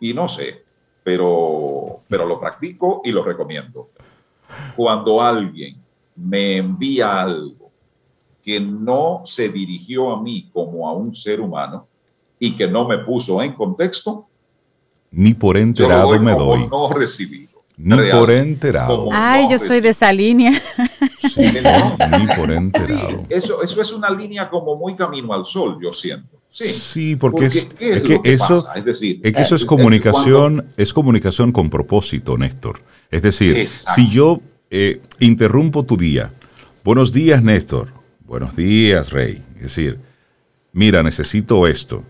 [0.00, 0.64] Y no sé,
[1.04, 3.90] pero, pero lo practico y lo recomiendo.
[4.74, 5.76] Cuando alguien
[6.16, 7.70] me envía algo
[8.42, 11.86] que no se dirigió a mí como a un ser humano,
[12.40, 14.26] y que no me puso en contexto,
[15.12, 16.66] ni por enterado me doy.
[16.66, 17.62] No recibido.
[17.76, 19.06] Ni por enterado.
[19.12, 20.60] Ay, yo soy de esa línea.
[22.18, 23.24] ni por enterado.
[23.28, 26.40] eso, eso es una línea como muy camino al sol, yo siento.
[26.50, 31.52] Sí, sí porque, es, que eso, es, decir, es que eso es comunicación, es comunicación
[31.52, 32.82] con propósito, Néstor.
[33.10, 36.32] Es decir, si yo eh, interrumpo tu día,
[36.82, 37.92] buenos días, Néstor,
[38.26, 39.42] buenos días, Rey.
[39.56, 40.00] Es decir,
[40.72, 42.04] mira, necesito esto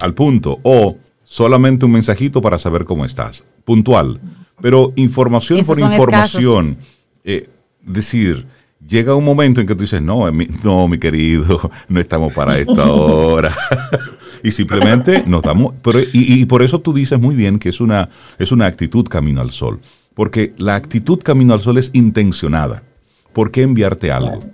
[0.00, 4.20] al punto, o solamente un mensajito para saber cómo estás, puntual.
[4.60, 6.78] Pero información por información,
[7.24, 7.48] eh,
[7.82, 8.46] decir,
[8.86, 12.56] llega un momento en que tú dices, no, mi, no, mi querido, no estamos para
[12.56, 13.54] esta hora.
[14.42, 18.10] y simplemente nos damos, pero, y, por eso tú dices muy bien que es una,
[18.38, 19.80] es una actitud camino al sol,
[20.14, 22.82] porque la actitud camino al sol es intencionada.
[23.32, 24.44] ¿Por qué enviarte algo?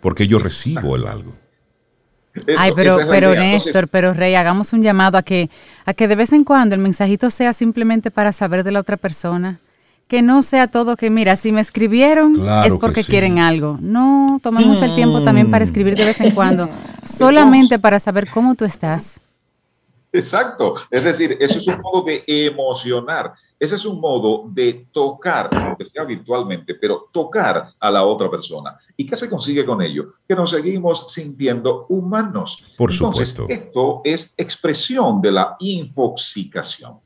[0.00, 1.34] Porque yo recibo el algo.
[2.58, 5.48] Ay, pero, pero Néstor, pero Rey, hagamos un llamado a que,
[5.86, 8.98] a que de vez en cuando el mensajito sea simplemente para saber de la otra
[8.98, 9.60] persona.
[10.08, 13.76] Que no sea todo que, mira, si me escribieron es porque quieren algo.
[13.80, 16.68] No, tomemos el tiempo también para escribir de vez en cuando,
[17.04, 19.20] solamente para saber cómo tú estás.
[20.12, 20.74] Exacto.
[20.90, 23.34] Es decir, eso es un modo de emocionar.
[23.58, 28.78] Ese es un modo de tocar, aunque sea virtualmente, pero tocar a la otra persona.
[28.96, 30.08] ¿Y qué se consigue con ello?
[30.28, 32.64] Que nos seguimos sintiendo humanos.
[32.76, 33.46] Por supuesto.
[33.48, 37.00] Esto es expresión de la infoxicación.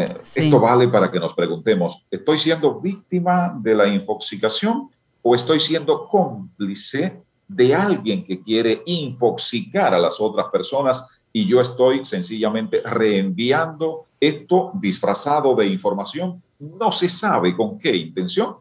[0.00, 4.88] Eh, esto vale para que nos preguntemos, ¿estoy siendo víctima de la infoxicación
[5.22, 11.60] o estoy siendo cómplice de alguien que quiere infoxicar a las otras personas y yo
[11.60, 16.42] estoy sencillamente reenviando esto disfrazado de información.
[16.58, 18.56] No se sabe con qué intención.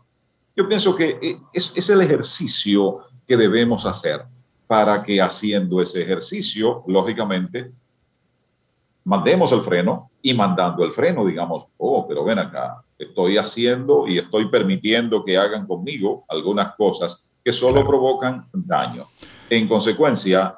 [0.55, 4.25] Yo pienso que eh, es, es el ejercicio que debemos hacer
[4.67, 7.71] para que haciendo ese ejercicio, lógicamente,
[9.09, 14.19] mandemos el freno y mandando el freno, digamos, oh, pero ven acá, estoy haciendo y
[14.19, 19.07] estoy permitiendo que hagan conmigo algunas cosas que solo provocan daño.
[19.49, 20.55] En consecuencia,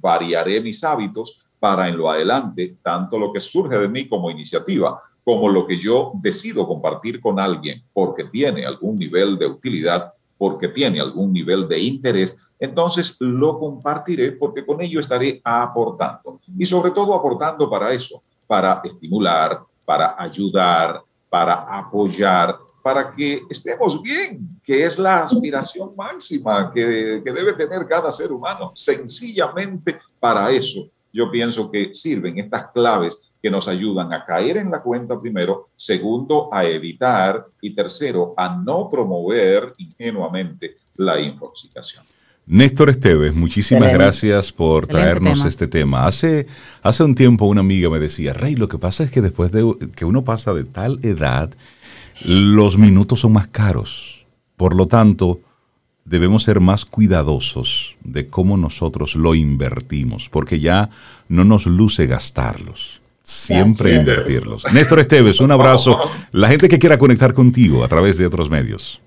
[0.00, 5.02] variaré mis hábitos para en lo adelante, tanto lo que surge de mí como iniciativa,
[5.24, 10.68] como lo que yo decido compartir con alguien porque tiene algún nivel de utilidad, porque
[10.68, 16.40] tiene algún nivel de interés, entonces lo compartiré porque con ello estaré aportando.
[16.58, 24.00] Y sobre todo aportando para eso, para estimular, para ayudar, para apoyar, para que estemos
[24.02, 28.72] bien, que es la aspiración máxima que, debe tener cada ser humano.
[28.74, 34.70] Sencillamente para eso yo pienso que sirven estas claves que nos ayudan a caer en
[34.70, 42.04] la cuenta primero, segundo, a evitar y tercero, a no promover ingenuamente la intoxicación.
[42.48, 46.06] Néstor Esteves, muchísimas gracias por traernos este tema.
[46.06, 46.46] Hace,
[46.82, 49.70] hace un tiempo una amiga me decía, Rey, lo que pasa es que después de
[49.94, 51.50] que uno pasa de tal edad,
[52.26, 54.24] los minutos son más caros.
[54.56, 55.42] Por lo tanto,
[56.06, 60.88] debemos ser más cuidadosos de cómo nosotros lo invertimos, porque ya
[61.28, 63.02] no nos luce gastarlos.
[63.22, 64.64] Siempre invertirlos.
[64.72, 65.98] Néstor Esteves, un abrazo.
[66.32, 69.02] La gente que quiera conectar contigo a través de otros medios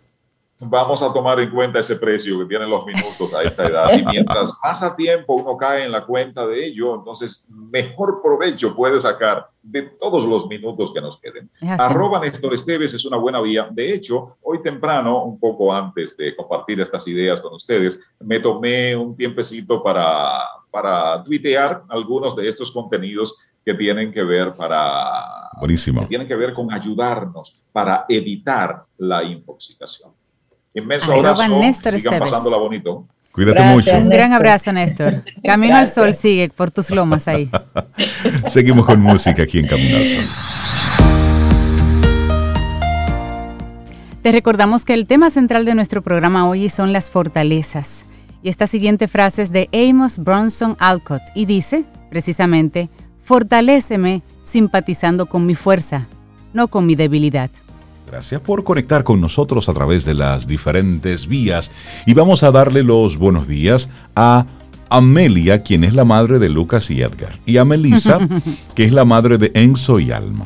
[0.70, 3.98] vamos a tomar en cuenta ese precio que tienen los minutos a esta edad.
[3.98, 9.00] Y mientras pasa tiempo uno cae en la cuenta de ello, entonces mejor provecho puede
[9.00, 11.50] sacar de todos los minutos que nos queden.
[11.78, 13.68] Arroba Néstor Esteves es una buena vía.
[13.72, 18.96] De hecho, hoy temprano, un poco antes de compartir estas ideas con ustedes, me tomé
[18.96, 25.50] un tiempecito para, para tuitear algunos de estos contenidos que tienen que ver para...
[25.60, 26.02] Buenísimo.
[26.02, 30.12] Que tienen que ver con ayudarnos para evitar la intoxicación.
[30.74, 31.60] Inmenso abrazo.
[31.60, 33.06] Néstor sigan pasándola bonito.
[33.32, 33.98] Cuídate mucho.
[33.98, 35.24] Un gran abrazo, Néstor.
[35.44, 37.50] Camino al Sol sigue por tus lomas ahí.
[38.48, 40.26] Seguimos con música aquí en Camino al Sol.
[44.22, 48.06] Te recordamos que el tema central de nuestro programa hoy son las fortalezas.
[48.44, 52.90] Y esta siguiente frase es de Amos Bronson Alcott y dice, precisamente,
[53.24, 56.08] fortaléceme simpatizando con mi fuerza,
[56.54, 57.50] no con mi debilidad.
[58.12, 61.72] Gracias por conectar con nosotros a través de las diferentes vías
[62.06, 63.88] y vamos a darle los buenos días
[64.18, 64.46] a
[64.90, 68.20] Amelia, quien es la madre de Lucas y Edgar, y a Melissa,
[68.76, 70.46] que es la madre de Enzo y Alma.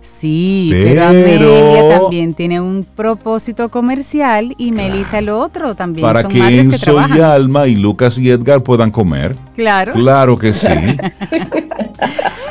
[0.00, 6.06] Sí, pero, Amelia también tiene un propósito comercial y Melissa lo otro también.
[6.06, 9.34] Para que Enzo y Alma y Lucas y Edgar puedan comer.
[9.56, 9.92] Claro.
[9.92, 10.68] Claro que sí.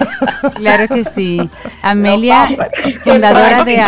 [0.55, 1.49] Claro que sí.
[1.81, 2.47] Amelia,
[3.03, 3.81] fundadora de...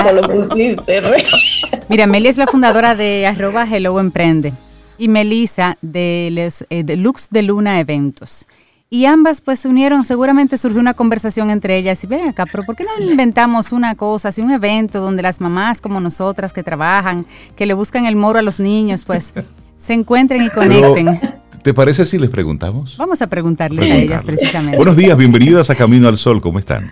[1.90, 4.54] Mira, Amelia es la fundadora de arroba Hello Emprende
[4.98, 8.46] y Melissa de, los, eh, de Lux de Luna Eventos.
[8.90, 12.64] Y ambas pues se unieron, seguramente surgió una conversación entre ellas y ven acá, pero
[12.64, 16.64] ¿por qué no inventamos una cosa, así un evento donde las mamás como nosotras que
[16.64, 17.26] trabajan,
[17.56, 19.34] que le buscan el moro a los niños, pues
[19.78, 21.20] se encuentren y conecten?
[21.66, 22.96] ¿Te parece si les preguntamos?
[22.96, 24.78] Vamos a preguntarles a ellas precisamente.
[24.78, 26.92] Buenos días, bienvenidas a Camino al Sol, ¿cómo están?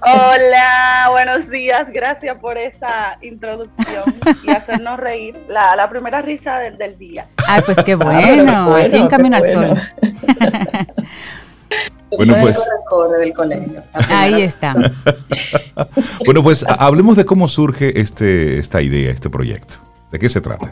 [0.00, 4.04] Hola, buenos días, gracias por esa introducción
[4.44, 5.34] y hacernos reír.
[5.48, 7.26] La, primera risa del, día.
[7.48, 9.76] Ay, pues qué bueno, aquí en Camino al Sol.
[12.16, 12.58] Bueno, pues.
[13.20, 13.82] Del colegio.
[14.08, 14.74] Ahí está.
[16.24, 19.76] bueno, pues hablemos de cómo surge este, esta idea, este proyecto.
[20.10, 20.70] ¿De qué se trata?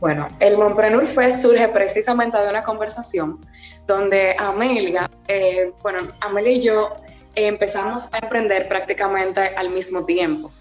[0.00, 3.40] Bueno, el Mompreneur Fest surge precisamente de una conversación
[3.86, 6.92] donde Amelia, eh, bueno, Amelia y yo
[7.34, 10.52] empezamos a emprender prácticamente al mismo tiempo.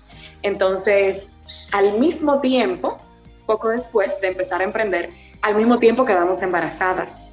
[0.41, 1.35] Entonces,
[1.71, 2.97] al mismo tiempo,
[3.45, 5.11] poco después de empezar a emprender,
[5.41, 7.31] al mismo tiempo quedamos embarazadas.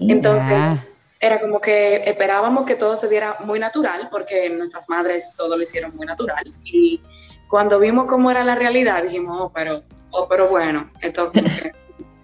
[0.00, 0.78] Entonces,
[1.20, 5.62] era como que esperábamos que todo se diera muy natural, porque nuestras madres todo lo
[5.62, 6.44] hicieron muy natural.
[6.64, 7.00] Y
[7.48, 11.32] cuando vimos cómo era la realidad, dijimos, oh, pero oh, pero bueno, esto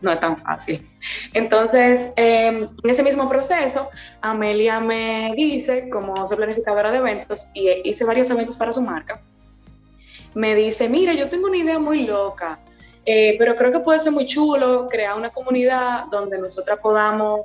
[0.05, 0.89] no es tan fácil.
[1.33, 7.69] Entonces, em, en ese mismo proceso, Amelia me dice, como soy planificadora de eventos y
[7.89, 9.21] hice varios eventos para su marca,
[10.35, 12.61] me dice, mira, yo tengo una idea muy loca,
[13.07, 17.43] eh, pero creo que puede ser muy chulo crear una comunidad donde nosotras podamos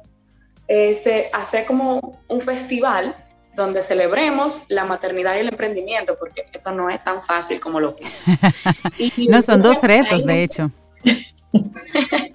[0.67, 3.15] eh, hacer como un festival
[3.59, 7.95] donde celebremos la maternidad y el emprendimiento, porque esto no es tan fácil como lo
[7.95, 8.05] que.
[9.29, 10.71] no, son dos retos, de hecho.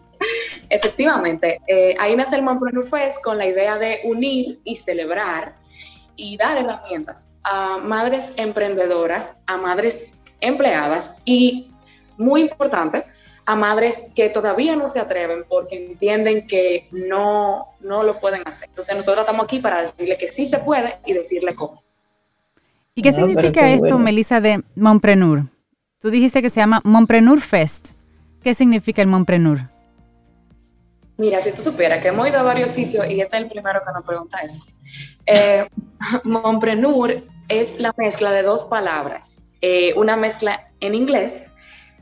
[0.69, 5.55] Efectivamente, eh, ahí nace el Mompreneur Fest con la idea de unir y celebrar
[6.17, 11.71] y dar herramientas a madres emprendedoras, a madres empleadas y,
[12.17, 13.05] muy importante,
[13.47, 18.69] a madres que todavía no se atreven porque entienden que no, no lo pueden hacer.
[18.69, 21.83] Entonces nosotros estamos aquí para decirle que sí se puede y decirle cómo.
[22.95, 25.45] ¿Y qué significa esto, Melissa, de Mompreneur?
[26.01, 27.91] Tú dijiste que se llama Mompreneur Fest.
[28.43, 29.69] ¿Qué significa el Mompreneur?
[31.17, 33.81] Mira, si tú supieras que hemos ido a varios sitios y este es el primero
[33.85, 34.65] que nos pregunta eso.
[35.27, 35.67] Eh,
[37.49, 39.43] es la mezcla de dos palabras.
[39.61, 41.47] Eh, una mezcla en inglés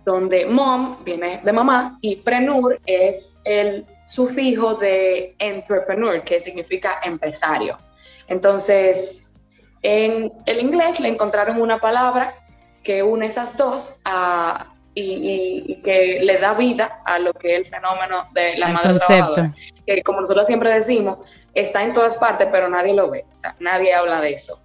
[0.05, 7.79] donde mom viene de mamá y prenur es el sufijo de entrepreneur, que significa empresario.
[8.27, 9.33] Entonces,
[9.83, 12.35] en el inglés le encontraron una palabra
[12.83, 14.01] que une esas dos
[14.95, 19.55] y, que le da vida a lo que es el fenómeno de la madre trabajadora,
[19.87, 21.19] que como nosotros siempre decimos,
[21.55, 24.61] está en todas partes, pero nadie lo ve, o sea, nadie habla de eso.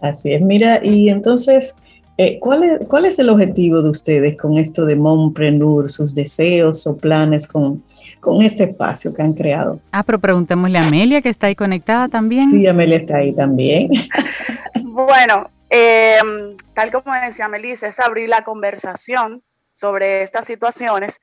[0.00, 1.80] Así es, mira, y entonces
[2.20, 6.84] eh, ¿cuál, es, ¿Cuál es el objetivo de ustedes con esto de Mompreneur, sus deseos
[6.88, 7.84] o planes con,
[8.18, 9.78] con este espacio que han creado?
[9.92, 12.50] Ah, pero preguntémosle a Amelia, que está ahí conectada también.
[12.50, 13.90] Sí, Amelia está ahí también.
[14.82, 21.20] bueno, em, tal como decía Melissa, es abrir la conversación sobre estas situaciones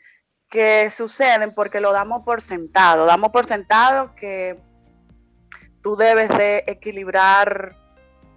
[0.49, 3.05] que suceden porque lo damos por sentado.
[3.05, 4.57] Damos por sentado que
[5.81, 7.75] tú debes de equilibrar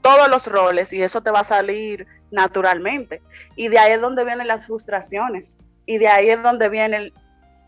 [0.02, 3.22] todos los roles y eso te va a salir naturalmente.
[3.56, 5.58] Y de ahí es donde vienen las frustraciones.
[5.86, 7.12] Y de ahí es donde viene el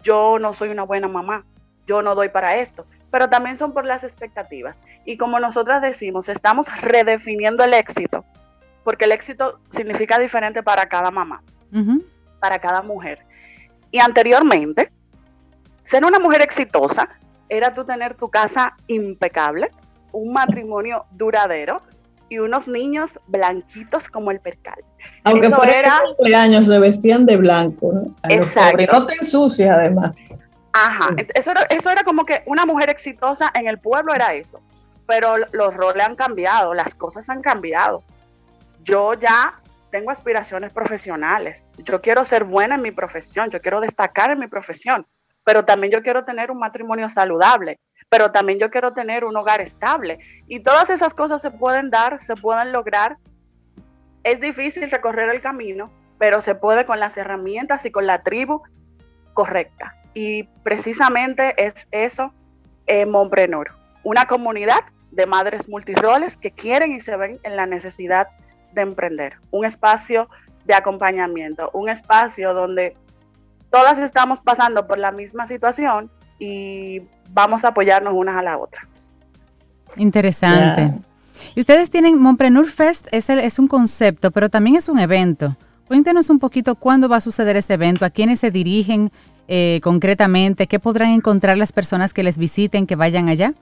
[0.03, 1.45] yo no soy una buena mamá,
[1.87, 2.87] yo no doy para esto.
[3.11, 4.81] Pero también son por las expectativas.
[5.05, 8.25] Y como nosotras decimos, estamos redefiniendo el éxito,
[8.85, 11.43] porque el éxito significa diferente para cada mamá,
[12.39, 13.25] para cada mujer.
[13.91, 14.93] Y anteriormente,
[15.83, 17.09] ser una mujer exitosa
[17.49, 19.73] era tú tener tu casa impecable,
[20.13, 21.83] un matrimonio duradero,
[22.31, 24.83] y unos niños blanquitos como el percal.
[25.25, 28.15] Aunque fuera cumpleaños se vestían de blanco, ¿no?
[28.31, 28.87] Exacto.
[28.93, 30.19] No te ensucias además.
[30.73, 34.61] Ajá, eso era, eso era como que una mujer exitosa en el pueblo era eso.
[35.07, 38.05] Pero los roles han cambiado, las cosas han cambiado.
[38.85, 39.61] Yo ya
[39.91, 41.67] tengo aspiraciones profesionales.
[41.79, 45.05] Yo quiero ser buena en mi profesión, yo quiero destacar en mi profesión,
[45.43, 47.81] pero también yo quiero tener un matrimonio saludable
[48.11, 50.19] pero también yo quiero tener un hogar estable.
[50.49, 53.17] Y todas esas cosas se pueden dar, se pueden lograr.
[54.25, 58.63] Es difícil recorrer el camino, pero se puede con las herramientas y con la tribu
[59.33, 59.95] correcta.
[60.13, 62.35] Y precisamente es eso
[62.89, 63.71] eh, Mompreneur,
[64.03, 64.81] una comunidad
[65.13, 68.29] de madres multiroles que quieren y se ven en la necesidad
[68.73, 70.29] de emprender, un espacio
[70.65, 72.97] de acompañamiento, un espacio donde
[73.71, 78.89] todas estamos pasando por la misma situación y vamos a apoyarnos unas a la otra.
[79.97, 80.93] Interesante.
[81.55, 85.57] Y ustedes tienen Mompreneur Fest, es, es un concepto, pero también es un evento.
[85.87, 89.11] Cuéntenos un poquito cuándo va a suceder ese evento, a quiénes se dirigen
[89.49, 93.55] eh, concretamente, qué podrán encontrar las personas que les visiten, que vayan allá.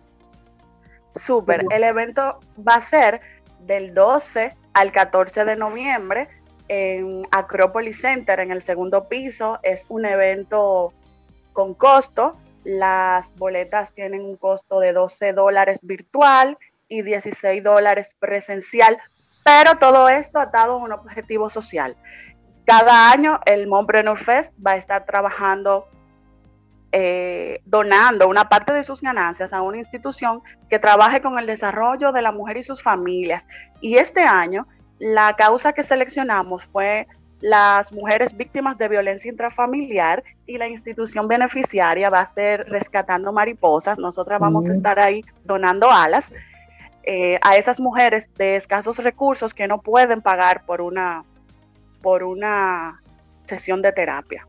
[1.14, 3.20] Súper, el evento va a ser
[3.60, 6.28] del 12 al 14 de noviembre
[6.68, 9.58] en Acropolis Center, en el segundo piso.
[9.62, 10.92] Es un evento
[11.54, 12.36] con costo,
[12.68, 18.98] las boletas tienen un costo de 12 dólares virtual y 16 dólares presencial,
[19.42, 21.96] pero todo esto atado a un objetivo social.
[22.66, 25.88] Cada año el Montpreneur Fest va a estar trabajando,
[26.92, 32.12] eh, donando una parte de sus ganancias a una institución que trabaje con el desarrollo
[32.12, 33.48] de la mujer y sus familias.
[33.80, 34.66] Y este año
[34.98, 37.06] la causa que seleccionamos fue
[37.40, 43.98] las mujeres víctimas de violencia intrafamiliar y la institución beneficiaria va a ser Rescatando Mariposas.
[43.98, 46.32] Nosotras vamos a estar ahí donando alas
[47.04, 51.24] eh, a esas mujeres de escasos recursos que no pueden pagar por una,
[52.02, 53.00] por una
[53.46, 54.46] sesión de terapia.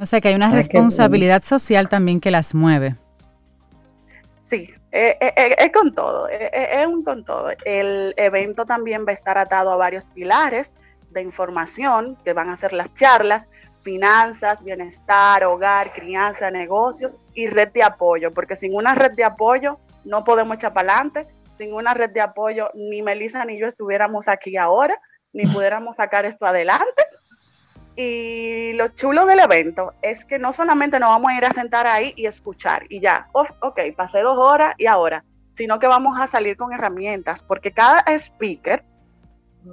[0.00, 2.96] O sea que hay una responsabilidad social también que las mueve.
[4.50, 7.50] Sí, eh, eh, es con todo, es un con todo.
[7.64, 10.72] El evento también va a estar atado a varios pilares
[11.10, 13.46] de información que van a ser las charlas,
[13.82, 19.78] finanzas, bienestar, hogar, crianza, negocios y red de apoyo, porque sin una red de apoyo
[20.04, 24.28] no podemos echar para adelante, sin una red de apoyo ni Melissa ni yo estuviéramos
[24.28, 25.00] aquí ahora,
[25.32, 27.04] ni pudiéramos sacar esto adelante.
[27.96, 31.86] Y lo chulo del evento es que no solamente nos vamos a ir a sentar
[31.86, 35.24] ahí y escuchar y ya, oh, ok, pasé dos horas y ahora,
[35.56, 38.84] sino que vamos a salir con herramientas, porque cada speaker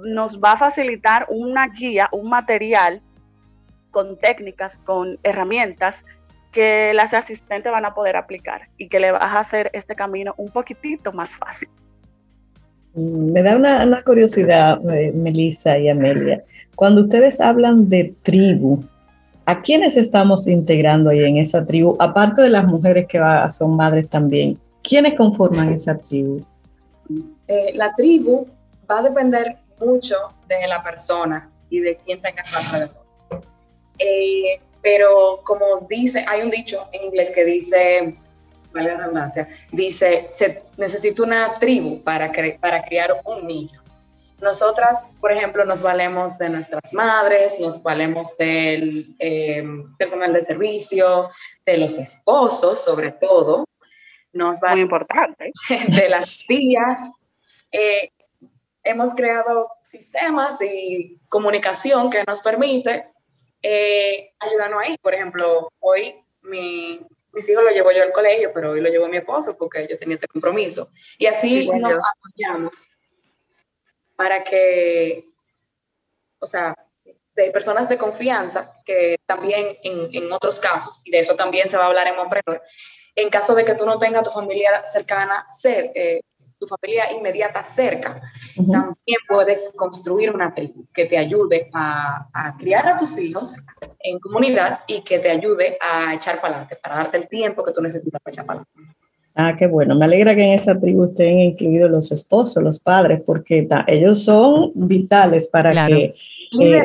[0.04, 3.00] nos va a facilitar una guía, un material
[3.90, 6.04] con técnicas, con herramientas
[6.52, 10.34] que las asistentes van a poder aplicar y que le vas a hacer este camino
[10.36, 11.68] un poquitito más fácil.
[12.94, 16.44] Mm, me da una, curiosidad, Melissa y Amelia.
[16.74, 18.84] Cuando ustedes hablan de tribu,
[19.44, 21.96] ¿a quiénes estamos integrando ahí en esa tribu?
[21.98, 23.20] Aparte de las mujeres que
[23.50, 26.42] son madres también, ¿quiénes conforman esa tribu?
[27.48, 28.46] Eh, la tribu
[28.90, 33.06] va a depender mucho de la persona y de quién tenga su alrededor.
[33.98, 38.16] Eh, pero como dice, hay un dicho en inglés que dice,
[38.72, 43.82] vale la redundancia, dice, se necesita una tribu para, para criar un niño.
[44.40, 49.64] Nosotras, por ejemplo, nos valemos de nuestras madres, nos valemos del eh,
[49.98, 51.30] personal de servicio,
[51.64, 53.64] de los esposos, sobre todo.
[54.32, 55.50] Nos Muy importante.
[55.88, 57.14] De las tías.
[57.72, 58.10] Eh,
[58.86, 63.08] hemos creado sistemas y comunicación que nos permite
[63.62, 64.96] eh, ayudarnos ahí.
[64.98, 67.00] Por ejemplo, hoy mi,
[67.32, 69.98] mis hijos lo llevo yo al colegio, pero hoy lo llevo mi esposo porque yo
[69.98, 70.90] tenía este compromiso.
[71.18, 72.88] Y así nos apoyamos
[74.14, 75.28] para que,
[76.38, 76.74] o sea,
[77.34, 81.76] de personas de confianza, que también en, en otros casos, y de eso también se
[81.76, 82.62] va a hablar en Montpreneur,
[83.14, 86.22] en caso de que tú no tengas tu familia cercana, ser, eh,
[86.58, 88.20] tu familia inmediata cerca,
[88.56, 93.56] también puedes construir una tribu que te ayude a, a, criar a tus hijos
[94.00, 97.72] en comunidad y que te ayude a echar para adelante, para darte el tiempo que
[97.72, 98.96] tú necesitas para echar para adelante.
[99.38, 99.94] Ah, qué bueno.
[99.94, 104.72] Me alegra que en esa tribu estén incluidos los esposos, los padres, porque ellos son
[104.74, 106.14] vitales para que...
[106.58, 106.82] Eh,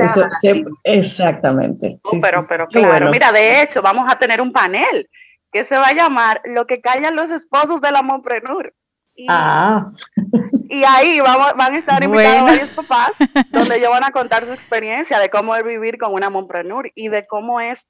[0.84, 2.00] exactamente.
[2.22, 5.08] pero, pero claro, mira, de hecho, vamos a tener un panel
[5.52, 8.74] que se va a llamar Lo que callan los esposos del Momprenur.
[9.16, 9.92] Y, ah.
[10.70, 13.12] y ahí vamos, van a estar invitados varios papás,
[13.52, 17.10] donde ellos van a contar su experiencia de cómo es vivir con una Momprenur y
[17.10, 17.88] de cómo es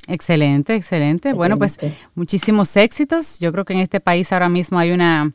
[0.08, 1.34] Excelente, excelente.
[1.34, 1.80] Bueno, pues
[2.14, 3.40] muchísimos éxitos.
[3.40, 5.34] Yo creo que en este país ahora mismo hay una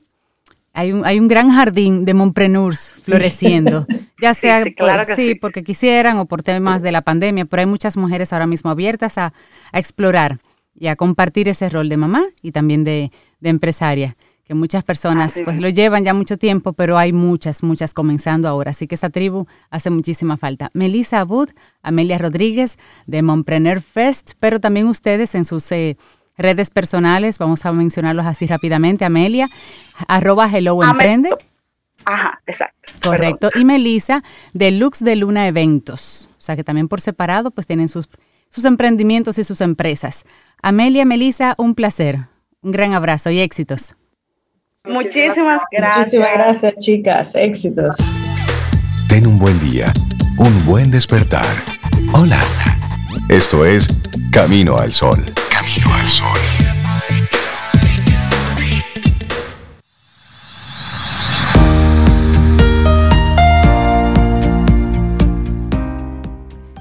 [0.72, 3.86] hay un, hay un gran jardín de mompreneurs floreciendo,
[4.20, 4.64] ya sea
[5.16, 8.70] sí, porque quisieran o por temas de la pandemia, pero hay muchas mujeres ahora mismo
[8.70, 9.32] abiertas a,
[9.72, 10.38] explorar
[10.78, 13.10] y a compartir ese rol de mamá y también de,
[13.42, 14.16] empresaria,
[14.51, 18.72] que muchas personas pues lo llevan ya mucho tiempo, pero hay muchas, muchas comenzando ahora,
[18.72, 20.72] así que esa tribu hace muchísima falta.
[20.74, 21.51] Melissa Abud,
[21.84, 22.76] Amelia Rodríguez
[23.07, 25.70] de Mompreneur Fest, pero también ustedes en sus...
[25.70, 25.96] Eh,
[26.36, 29.46] redes personales, vamos a mencionarlos así rápidamente, Amelia,
[30.09, 31.30] arroba Hello Emprende.
[32.07, 32.92] Ajá, exacto.
[33.03, 33.51] Correcto.
[33.55, 34.24] Y Melissa,
[34.55, 36.30] Deluxe de Luna Eventos.
[36.38, 38.09] O sea que también por separado pues tienen sus,
[38.48, 40.24] sus emprendimientos y sus empresas.
[40.62, 42.20] Amelia, Melissa, un placer.
[42.62, 43.96] Un gran abrazo y éxitos.
[44.86, 45.98] Muchísimas gracias.
[45.98, 47.34] Muchísimas gracias, chicas.
[47.34, 47.96] Éxitos.
[49.08, 49.92] Ten un buen día,
[50.38, 51.44] un buen despertar.
[52.14, 52.40] Hola.
[53.28, 53.88] Esto es
[54.32, 55.18] Camino al Sol.
[55.50, 56.38] Camino al Sol.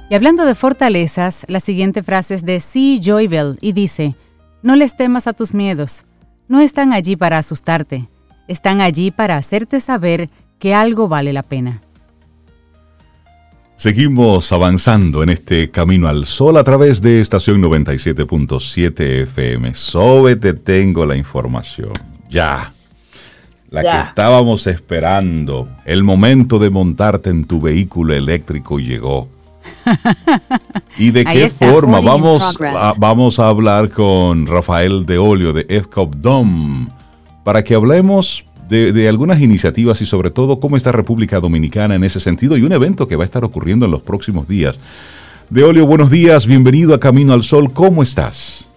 [0.10, 3.00] Y hablando de fortalezas, la siguiente frase es de C.
[3.04, 4.16] Joyville y dice,
[4.64, 6.06] no les temas a tus miedos,
[6.50, 8.10] no están allí para asustarte,
[8.50, 11.82] están allí para hacerte saber que algo vale la pena.
[13.78, 19.74] Seguimos avanzando en este camino al sol a través de estación 97.7 FM.
[19.74, 21.94] Sobe, te tengo la información.
[22.30, 22.74] Ya.
[23.70, 25.70] La que estábamos esperando.
[25.86, 29.30] El momento de montarte en tu vehículo eléctrico llegó.
[30.98, 32.02] ¿Y de qué forma?
[32.02, 36.88] Vamos a, vamos a hablar con Rafael de Olio de FCOP DOM
[37.44, 42.20] para que hablemos de, algunas iniciativas y sobre todo cómo está República Dominicana en ese
[42.20, 44.80] sentido y un evento que va a estar ocurriendo en los próximos días.
[45.50, 48.70] Deolio, buenos días, bienvenido a Camino al Sol, ¿cómo estás?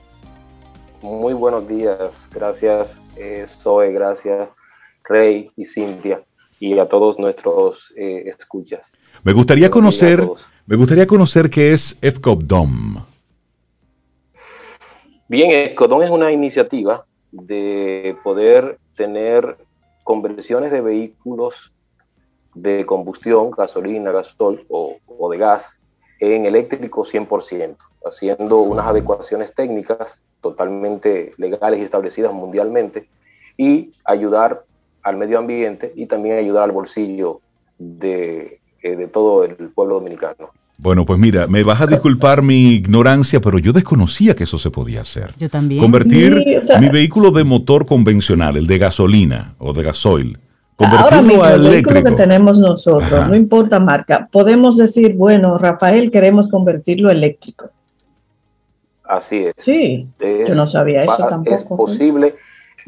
[1.03, 2.29] Muy buenos días.
[2.33, 4.49] Gracias, eh, Zoe, gracias,
[5.05, 6.23] Rey y Cintia,
[6.59, 8.93] y a todos nuestros eh, escuchas.
[9.23, 10.27] Me gustaría conocer,
[10.73, 13.05] me gustaría conocer qué es FCOPDOM.
[15.29, 19.59] Bien, FCODOM es una iniciativa de poder tener
[20.03, 21.75] conversiones de vehículos
[22.55, 24.97] de combustión, gasolina, gasol o,
[25.31, 25.79] de gas
[26.21, 33.11] en eléctrico 100%, haciendo unas adecuaciones técnicas totalmente legales y establecidas mundialmente
[33.59, 34.65] y ayudar
[35.03, 37.43] al medio ambiente y también ayudar al bolsillo
[37.77, 40.62] de, eh, de todo el pueblo dominicano.
[40.83, 44.69] Bueno, pues mira, me vas a disculpar mi ignorancia, pero yo desconocía que eso se
[44.73, 45.33] podía hacer.
[45.39, 45.81] Yo también.
[45.81, 46.45] Convertir
[46.81, 50.39] mi vehículo de motor convencional, el de gasolina o de gasoil,
[50.79, 56.49] Ahora mismo, el vehículo que tenemos nosotros, no importa marca, podemos decir, bueno, Rafael, queremos
[56.49, 57.71] convertirlo a eléctrico.
[59.05, 59.55] Así es.
[59.59, 61.55] Sí, yo no sabía eso tampoco.
[61.55, 62.35] Es posible,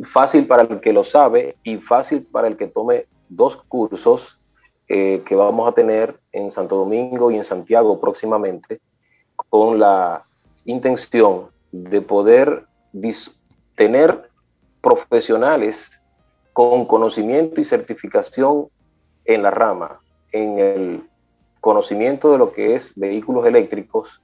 [0.03, 4.39] fácil para el que lo sabe y fácil para el que tome dos cursos
[4.89, 8.81] eh, que vamos a tener en Santo Domingo y en Santiago próximamente,
[9.37, 10.25] con la
[10.65, 12.67] intención de poder
[13.75, 14.31] tener
[14.81, 16.03] profesionales
[16.53, 18.69] con conocimiento y certificación
[19.25, 20.01] en la rama,
[20.33, 21.09] en el
[21.61, 24.23] conocimiento de lo que es vehículos eléctricos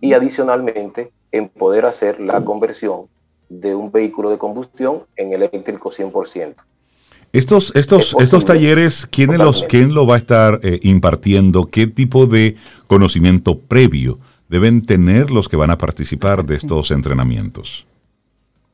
[0.00, 3.08] y adicionalmente en poder hacer la conversión
[3.48, 6.56] de un vehículo de combustión en eléctrico 100%.
[7.32, 11.66] Estos, estos, estos talleres, ¿quién, los, ¿quién lo va a estar eh, impartiendo?
[11.66, 12.56] ¿Qué tipo de
[12.86, 14.18] conocimiento previo
[14.48, 17.86] deben tener los que van a participar de estos entrenamientos?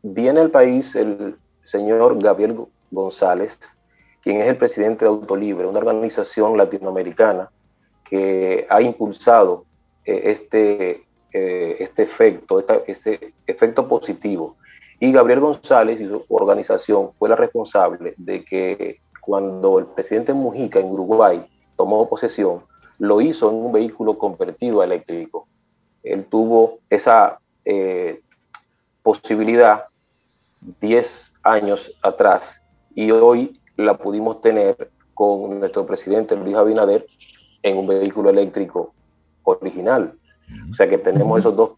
[0.02, 2.56] Viene al país el señor Gabriel
[2.92, 3.58] González,
[4.22, 7.50] quien es el presidente de Autolibre, una organización latinoamericana
[8.04, 9.64] que ha impulsado
[10.04, 14.56] eh, este, eh, este efecto, este efecto positivo.
[15.00, 20.78] Y Gabriel González y su organización fue la responsable de que cuando el presidente Mujica
[20.78, 21.44] en Uruguay
[21.76, 22.62] tomó posesión,
[22.98, 25.48] lo hizo en un vehículo convertido a eléctrico.
[26.02, 28.20] Él tuvo esa eh,
[29.02, 29.84] posibilidad
[30.80, 32.62] 10 años atrás
[32.94, 37.06] y hoy la pudimos tener con nuestro presidente Luis Abinader
[37.62, 38.94] en un vehículo eléctrico
[39.44, 40.14] original.
[40.70, 41.70] O sea que tenemos esos dos,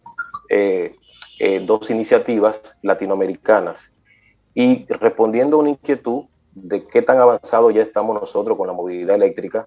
[0.48, 0.96] eh,
[1.38, 3.92] eh, dos iniciativas latinoamericanas.
[4.54, 6.24] Y respondiendo a una inquietud
[6.54, 9.66] de qué tan avanzado ya estamos nosotros con la movilidad eléctrica,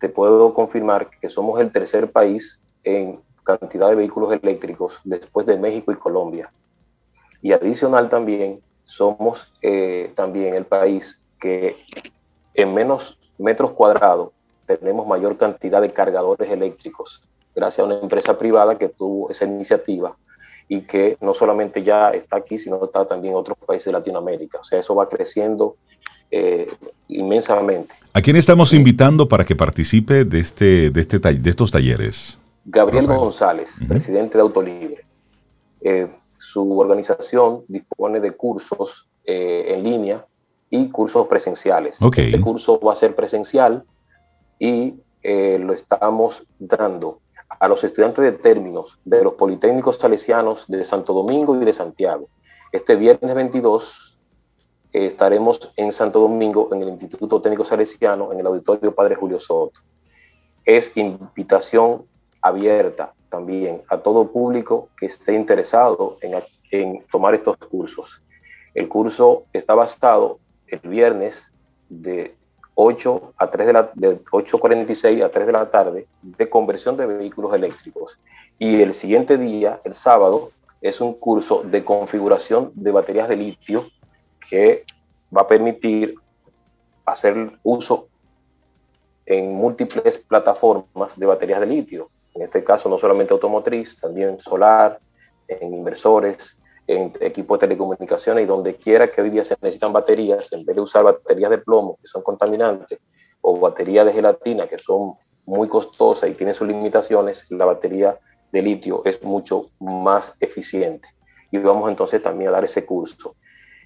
[0.00, 5.56] te puedo confirmar que somos el tercer país en cantidad de vehículos eléctricos después de
[5.56, 6.52] México y Colombia.
[7.42, 11.76] Y adicional también somos eh, también el país que
[12.54, 14.30] en menos metros cuadrados
[14.66, 17.22] tenemos mayor cantidad de cargadores eléctricos,
[17.54, 20.16] gracias a una empresa privada que tuvo esa iniciativa
[20.68, 24.58] y que no solamente ya está aquí, sino está también en otros países de Latinoamérica.
[24.58, 25.76] O sea, eso va creciendo
[26.30, 26.68] eh,
[27.08, 27.94] inmensamente.
[28.12, 32.38] ¿A quién estamos invitando para que participe de, este, de, este, de estos talleres?
[32.64, 35.04] Gabriel González, presidente de Autolibre.
[35.82, 36.08] Eh,
[36.38, 40.26] su organización dispone de cursos eh, en línea
[40.70, 41.98] y cursos presenciales.
[42.00, 43.84] Este curso va a ser presencial
[44.58, 47.20] y eh, lo estamos dando
[47.58, 52.28] a los estudiantes de términos de los Politécnicos Salesianos de Santo Domingo y de Santiago.
[52.72, 54.18] Este viernes 22
[54.92, 59.40] eh, estaremos en Santo Domingo, en el Instituto Técnico Salesiano, en el Auditorio Padre Julio
[59.40, 59.80] Soto.
[60.64, 62.06] Es invitación
[62.40, 68.22] abierta también a todo público que esté interesado en, tomar estos cursos.
[68.74, 71.52] El curso está basado el viernes
[71.88, 72.36] de
[72.74, 77.06] 8 a 3 de la de 8:46 a 3 de la tarde de conversión de
[77.06, 78.18] vehículos eléctricos.
[78.58, 80.50] Y el siguiente día, el sábado,
[80.80, 83.86] es un curso de configuración de baterías de litio
[84.48, 84.84] que
[85.34, 86.14] va a permitir
[87.06, 88.08] hacer uso
[89.26, 95.00] en múltiples plataformas de baterías de litio, en este caso no solamente automotriz, también solar,
[95.48, 100.64] en inversores, en equipos de telecomunicaciones y donde quiera que hoy día necesitan baterías, en
[100.64, 102.98] vez de usar baterías de plomo que son contaminantes
[103.40, 105.14] o baterías de gelatina que son
[105.46, 108.18] muy costosas y tienen sus limitaciones, la batería
[108.52, 111.08] de litio es mucho más eficiente.
[111.50, 113.36] Y vamos entonces también a dar ese curso.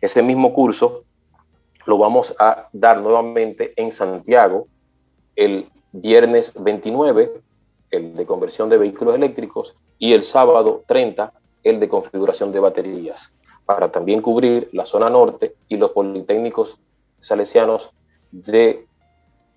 [0.01, 1.05] Ese mismo curso
[1.87, 4.69] lo vamos a dar nuevamente en Santiago
[5.35, 7.43] el viernes 29
[7.91, 11.33] el de conversión de vehículos eléctricos, y el sábado 30
[11.63, 13.33] el de configuración de baterías,
[13.65, 16.79] para también cubrir la zona norte y los politécnicos
[17.21, 17.91] salesianos
[18.31, 18.87] de,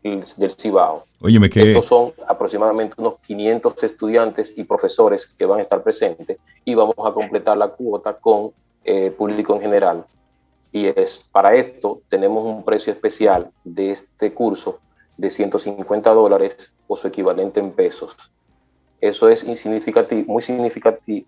[0.04, 1.06] del Cibao.
[1.22, 1.62] Óyeme que...
[1.62, 6.96] Estos son aproximadamente unos 500 estudiantes y profesores que van a estar presentes y vamos
[7.04, 8.52] a completar la cuota con
[8.84, 10.06] eh, público en general.
[10.72, 14.80] Y es para esto tenemos un precio especial de este curso
[15.18, 18.16] de 150 dólares o su equivalente en pesos.
[19.02, 21.26] Eso es insignificativo, muy significativo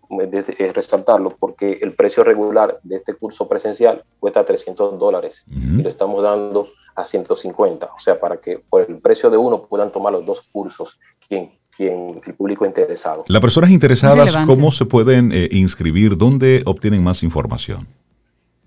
[0.73, 6.21] resaltarlo porque el precio regular de este curso presencial cuesta 300 dólares y lo estamos
[6.21, 7.87] dando a 150.
[7.87, 11.51] O sea, para que por el precio de uno puedan tomar los dos cursos quien,
[11.75, 13.25] quien el público interesado.
[13.27, 16.15] Las personas interesadas, ¿cómo se pueden eh, inscribir?
[16.15, 17.87] ¿Dónde obtienen más información?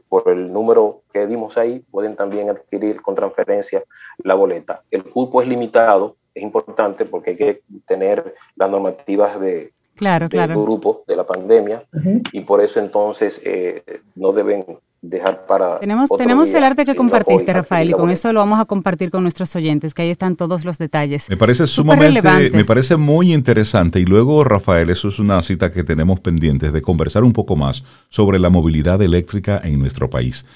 [0.08, 3.82] por el número que dimos ahí pueden también adquirir con transferencia
[4.18, 4.82] la boleta.
[4.90, 10.28] El cupo es limitado, es importante porque hay que tener las normativas de, claro,
[10.62, 11.84] grupo de la pandemia
[12.32, 13.82] y por eso entonces eh,
[14.14, 14.64] no deben
[15.02, 18.66] dejar para tenemos tenemos el arte que compartiste Rafael y con eso lo vamos a
[18.66, 21.28] compartir con nuestros oyentes que ahí están todos los detalles.
[21.30, 24.00] Me parece sumamente me parece muy interesante.
[24.00, 27.84] Y luego Rafael eso es una cita que tenemos pendientes de conversar un poco más
[28.08, 30.46] sobre la movilidad eléctrica en nuestro país.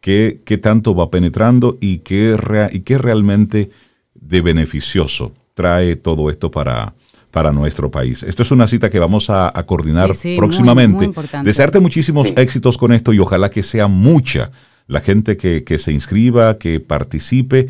[0.00, 2.36] Qué, qué tanto va penetrando y qué,
[2.72, 3.70] y qué realmente
[4.14, 6.94] de beneficioso trae todo esto para,
[7.30, 8.22] para nuestro país.
[8.22, 11.10] Esto es una cita que vamos a, coordinar próximamente.
[11.44, 14.50] Desearte muchísimos éxitos con esto y ojalá que sea mucha
[14.86, 17.68] la gente que, que, se inscriba, que participe,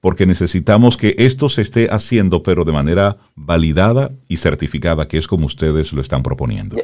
[0.00, 5.26] porque necesitamos que esto se esté haciendo, pero de manera validada y certificada, que es
[5.26, 6.76] como ustedes lo están proponiendo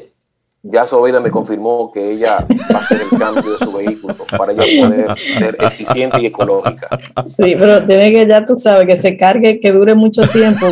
[0.66, 2.38] ya Sobeida me confirmó que ella
[2.72, 6.88] va a hacer el cambio de su vehículo para ella poder ser eficiente y ecológica.
[7.26, 10.68] Sí, pero tiene que ya tú sabes que se cargue, que dure mucho tiempo.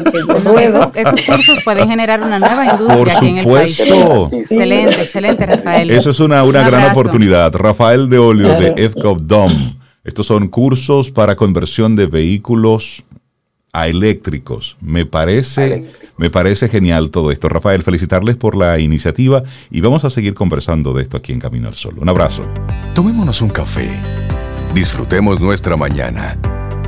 [0.59, 3.81] esos, esos, cursos pueden generar una nueva industria aquí en el país.
[3.81, 5.91] Excelente, excelente, Rafael.
[5.91, 7.53] Eso es una, una gran oportunidad.
[7.55, 9.53] Rafael de Olio de FCOP DOM.
[10.05, 13.05] Estos son cursos para conversión de vehículos
[13.75, 14.77] a eléctricos.
[14.83, 17.49] Me parece, me parece genial todo esto.
[17.49, 21.69] Rafael, felicitarles por la iniciativa y vamos a seguir conversando de esto aquí en Camino
[21.69, 21.99] al Sol.
[21.99, 22.45] Un abrazo.
[22.95, 23.89] Tomémonos un café.
[24.75, 26.37] Disfrutemos nuestra mañana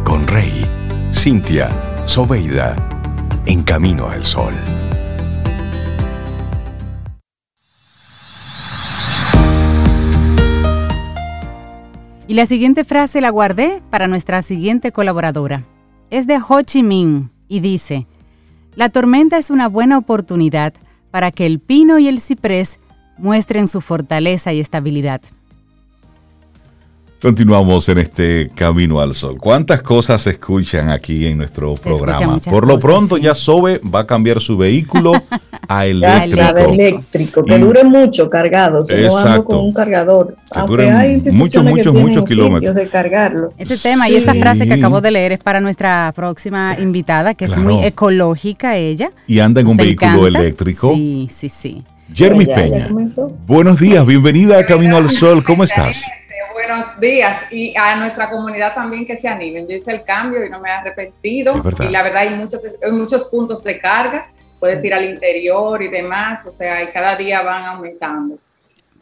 [0.04, 0.66] con Rey,
[1.10, 2.76] Cintia, Soveida,
[3.46, 4.52] en Camino al Sol.
[12.26, 15.64] Y la siguiente frase la guardé para nuestra siguiente colaboradora
[16.14, 18.06] es de Ho Chi Minh y dice,
[18.76, 20.72] La tormenta es una buena oportunidad
[21.10, 22.78] para que el pino y el ciprés
[23.18, 25.22] muestren su fortaleza y estabilidad.
[27.24, 29.38] Continuamos en este Camino al Sol.
[29.40, 32.38] ¿Cuántas cosas se escuchan aquí en nuestro programa?
[32.38, 35.14] Por lo pronto ya Sobe va a cambiar su vehículo
[35.68, 36.58] a eléctrico.
[36.58, 40.36] eléctrico, que dure mucho cargado, si no ando con un cargador.
[40.50, 42.74] Aunque hay muchos, muchos, muchos kilómetros.
[42.74, 43.54] de cargarlo.
[43.56, 47.46] Ese tema y esa frase que acabo de leer es para nuestra próxima invitada, que
[47.46, 49.12] es muy ecológica ella.
[49.26, 50.92] Y anda en un vehículo eléctrico.
[50.94, 51.84] Sí, sí, sí.
[52.12, 52.90] Jeremy Peña.
[53.46, 56.02] Buenos días, bienvenida a Camino al Sol, ¿cómo estás?
[56.66, 57.38] Buenos días.
[57.50, 59.66] Y a nuestra comunidad también que se animen.
[59.68, 61.62] Yo hice el cambio y no me he arrepentido.
[61.80, 66.46] Y la verdad hay muchos, muchos puntos de carga, puedes ir al interior y demás,
[66.46, 68.38] o sea, y cada día van aumentando.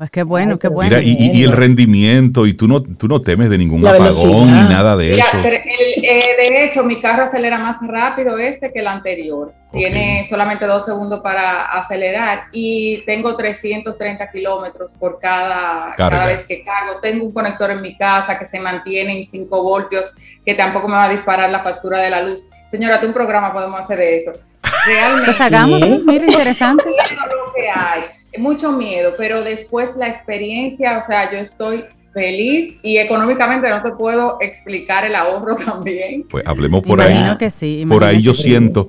[0.03, 0.96] Pues qué bueno, qué bueno.
[0.96, 4.96] Mira, y, el rendimiento, y tú no, tú no temes de ningún apagón ni nada
[4.96, 5.38] de eso.
[5.44, 9.55] Eh, de hecho, mi carro acelera más rápido este que el anterior.
[9.70, 16.64] Tiene solamente dos segundos para acelerar y tengo 330 kilómetros por cada, cada vez que
[16.64, 16.98] cargo.
[17.00, 20.96] Tengo un conector en mi casa que se mantiene en 5 voltios, que tampoco me
[20.96, 22.48] va a disparar la factura de la luz.
[22.68, 24.32] Señora, tú un programa podemos hacer de eso.
[24.84, 25.26] Realmente.
[25.26, 26.86] Pues hagamos, mira, interesante.
[26.90, 32.99] Lo que hay mucho miedo, pero después la experiencia, o sea, yo estoy feliz y
[32.99, 36.24] económicamente no te puedo explicar el ahorro también.
[36.28, 37.37] Pues hablemos por ahí.
[37.39, 38.89] Que sí, por ahí yo siento.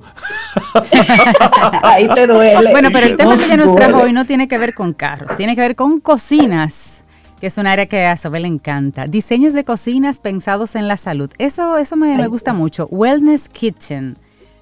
[1.82, 2.70] ahí te duele.
[2.70, 5.36] Bueno, pero el tema que ya nos trajo hoy no tiene que ver con carros,
[5.36, 7.04] tiene que ver con cocinas
[7.40, 9.06] que es un área que a Sobe le encanta.
[9.06, 11.30] Diseños de cocinas pensados en la salud.
[11.36, 12.86] Eso, eso me, gusta mucho.
[12.90, 14.16] Wellness Kitchen.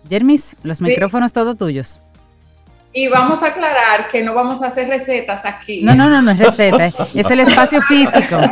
[0.09, 2.01] Jermis, los micrófonos todos tuyos.
[2.93, 5.83] Y vamos a aclarar que no vamos a hacer recetas aquí.
[5.83, 8.37] No, no, no, no es receta, es el espacio físico.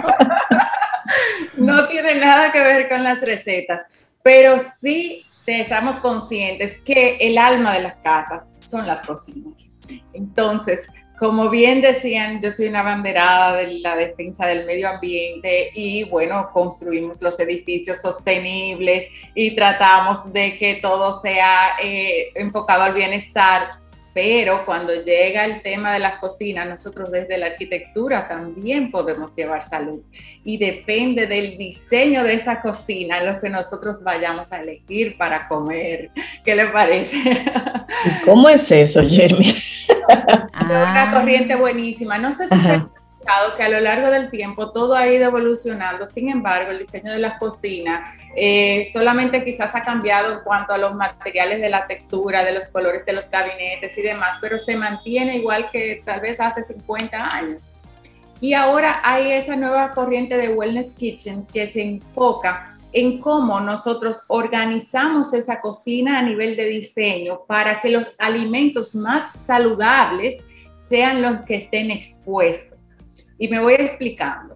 [1.56, 5.26] No tiene nada que ver con las recetas, pero sí
[5.58, 9.70] estamos conscientes que el alma de las casas son las cocinas.
[10.12, 10.86] Entonces,
[11.18, 16.48] como bien decían, yo soy una banderada de la defensa del medio ambiente y bueno,
[16.52, 23.79] construimos los edificios sostenibles y tratamos de que todo sea eh, enfocado al bienestar.
[24.12, 29.62] Pero cuando llega el tema de las cocinas, nosotros desde la arquitectura también podemos llevar
[29.62, 30.00] salud.
[30.44, 36.10] Y depende del diseño de esa cocina lo que nosotros vayamos a elegir para comer.
[36.44, 37.16] ¿Qué le parece?
[38.24, 39.46] ¿Cómo es eso, Jeremy?
[40.64, 41.12] Una ah.
[41.12, 42.18] corriente buenísima.
[42.18, 42.54] No sé si
[43.56, 47.18] que a lo largo del tiempo todo ha ido evolucionando, sin embargo, el diseño de
[47.18, 52.44] las cocinas eh, solamente quizás ha cambiado en cuanto a los materiales de la textura,
[52.44, 56.40] de los colores de los gabinetes y demás, pero se mantiene igual que tal vez
[56.40, 57.76] hace 50 años.
[58.40, 64.22] Y ahora hay esa nueva corriente de Wellness Kitchen que se enfoca en cómo nosotros
[64.28, 70.42] organizamos esa cocina a nivel de diseño para que los alimentos más saludables
[70.82, 72.69] sean los que estén expuestos
[73.40, 74.54] y me voy explicando.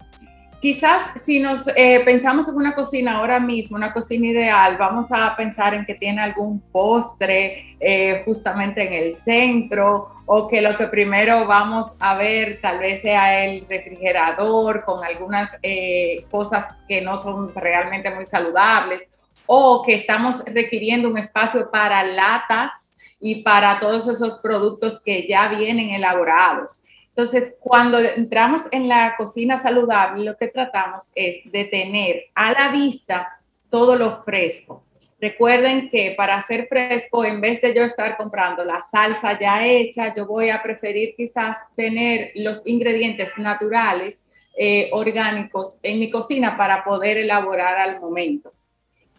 [0.61, 5.35] Quizás si nos eh, pensamos en una cocina ahora mismo, una cocina ideal, vamos a
[5.37, 10.87] pensar en que tiene algún postre eh, justamente en el centro o que lo que
[10.87, 17.19] primero vamos a ver tal vez sea el refrigerador con algunas eh, cosas que no
[17.19, 19.11] son realmente muy saludables
[19.45, 25.49] o que estamos requiriendo un espacio para latas y para todos esos productos que ya
[25.49, 26.84] vienen elaborados.
[27.17, 32.71] Entonces, cuando entramos en la cocina saludable, lo que tratamos es de tener a la
[32.71, 33.41] vista
[33.71, 34.83] todo lo fresco.
[35.21, 40.13] Recuerden que para hacer fresco, en vez de yo estar comprando la salsa ya hecha,
[40.13, 44.25] yo voy a preferir quizás tener los ingredientes naturales,
[44.59, 48.53] eh, orgánicos en mi cocina para poder elaborar al momento.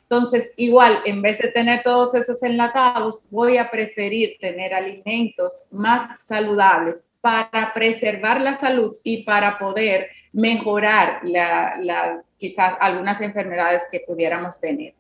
[0.10, 6.22] Entonces, igual, en vez de tener todos esos enlatados, voy a preferir tener alimentos más
[6.22, 14.60] saludables para preservar la salud y para poder mejorar la, quizás algunas enfermedades que pudiéramos
[14.60, 14.94] tener.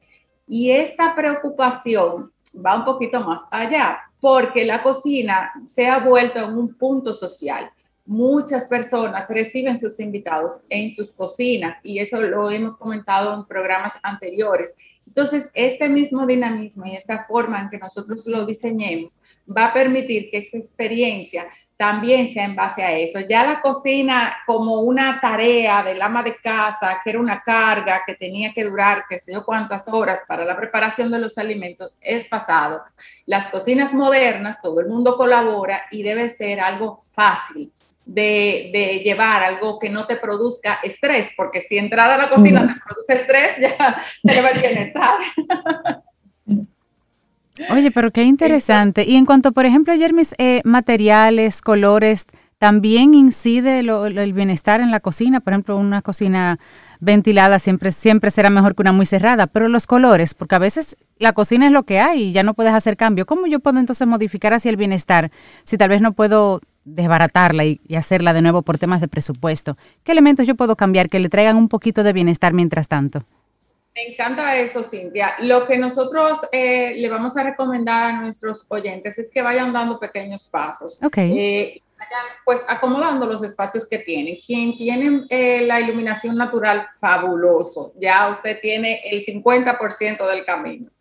[0.47, 2.31] Y esta preocupación
[2.65, 7.69] va un poquito más allá, porque la cocina se ha vuelto en un punto social
[8.05, 13.97] muchas personas reciben sus invitados en sus cocinas y eso lo hemos comentado en programas
[14.03, 14.75] anteriores.
[15.07, 20.29] Entonces, este mismo dinamismo y esta forma en que nosotros lo diseñemos va a permitir
[20.29, 21.47] que esa experiencia
[21.77, 23.19] también sea en base a eso.
[23.19, 28.15] Ya la cocina como una tarea del ama de casa, que era una carga que
[28.15, 32.25] tenía que durar, qué sé yo cuántas horas para la preparación de los alimentos, es
[32.25, 32.81] pasado.
[33.25, 37.71] Las cocinas modernas, todo el mundo colabora y debe ser algo fácil
[38.05, 42.73] de, llevar algo que no te produzca estrés, porque si entrar a la cocina te
[42.85, 45.19] produce estrés, ya se le va el bienestar.
[47.69, 49.05] Oye, pero qué interesante.
[49.07, 52.27] Y en cuanto, por ejemplo, ayer mis eh, materiales, colores,
[52.57, 55.39] también incide el bienestar en la cocina.
[55.39, 56.59] Por ejemplo, una cocina
[56.99, 60.97] ventilada siempre, siempre será mejor que una muy cerrada, pero los colores, porque a veces
[61.17, 63.25] la cocina es lo que hay y ya no puedes hacer cambio.
[63.25, 65.31] ¿Cómo yo puedo entonces modificar hacia el bienestar
[65.63, 69.77] si tal vez no puedo desbaratarla y, hacerla de nuevo por temas de presupuesto?
[70.03, 73.23] ¿Qué elementos yo puedo cambiar que le traigan un poquito de bienestar mientras tanto?
[73.95, 75.35] Me encanta eso, Cintia.
[75.39, 79.97] Lo que nosotros eh, le vamos a recomendar a nuestros oyentes es que vayan dando
[79.97, 81.01] pequeños pasos.
[81.01, 81.17] Ok.
[81.17, 84.37] Eh, vayan pues acomodando los espacios que tienen.
[84.45, 87.93] Quien tiene eh, la iluminación natural, fabuloso.
[87.97, 90.91] Ya usted tiene el 50% del camino.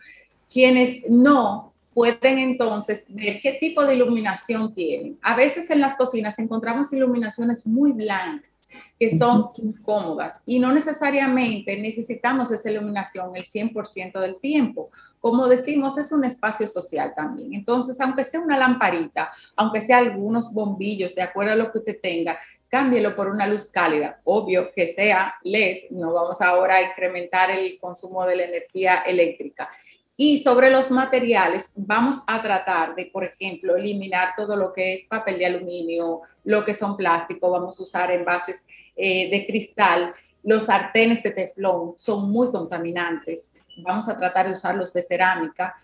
[0.52, 5.18] Quienes no, pueden entonces ver qué tipo de iluminación tienen.
[5.22, 8.54] A veces en las cocinas encontramos iluminaciones muy blancas
[8.98, 14.90] que son incómodas y no necesariamente necesitamos esa iluminación el 100% del tiempo.
[15.20, 17.54] Como decimos, es un espacio social también.
[17.54, 21.98] Entonces, aunque sea una lamparita, aunque sea algunos bombillos, de acuerdo a lo que usted
[22.00, 22.38] tenga,
[22.68, 24.20] cámbielo por una luz cálida.
[24.24, 29.70] Obvio que sea LED, no vamos ahora a incrementar el consumo de la energía eléctrica.
[30.16, 35.06] Y sobre los materiales, vamos a tratar de, por ejemplo, eliminar todo lo que es
[35.06, 40.14] papel de aluminio, lo que son plástico, vamos a usar envases eh, de cristal.
[40.44, 45.74] Los sartenes de teflón son muy contaminantes, vamos a tratar de usarlos de cerámica.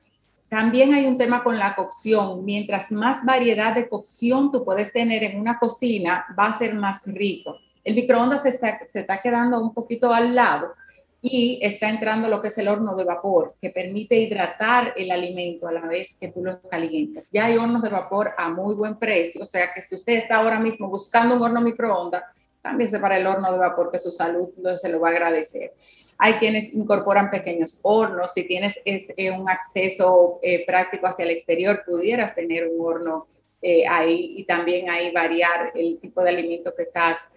[0.49, 2.45] También hay un tema con la cocción.
[2.45, 7.05] Mientras más variedad de cocción tú puedes tener en una cocina, va a ser más
[7.07, 7.57] rico.
[7.83, 10.75] El microondas se está quedando un poquito al lado,
[11.23, 15.69] y está entrando lo que es el horno de vapor, que permite hidratar el alimento
[15.69, 17.29] a la vez que tú lo calientas.
[17.31, 20.37] Ya hay hornos de vapor a muy buen precio, o sea que si usted está
[20.37, 22.25] ahora mismo buscando un horno microondas,
[22.63, 25.75] cámbiese para el horno de vapor, que su salud se lo va a agradecer.
[26.19, 31.31] Hay quienes incorporan pequeños hornos, si tienes es, eh, un acceso eh, práctico hacia el
[31.31, 33.27] exterior, pudieras tener un horno
[33.63, 37.31] eh, ahí y también ahí variar el tipo de alimento que estás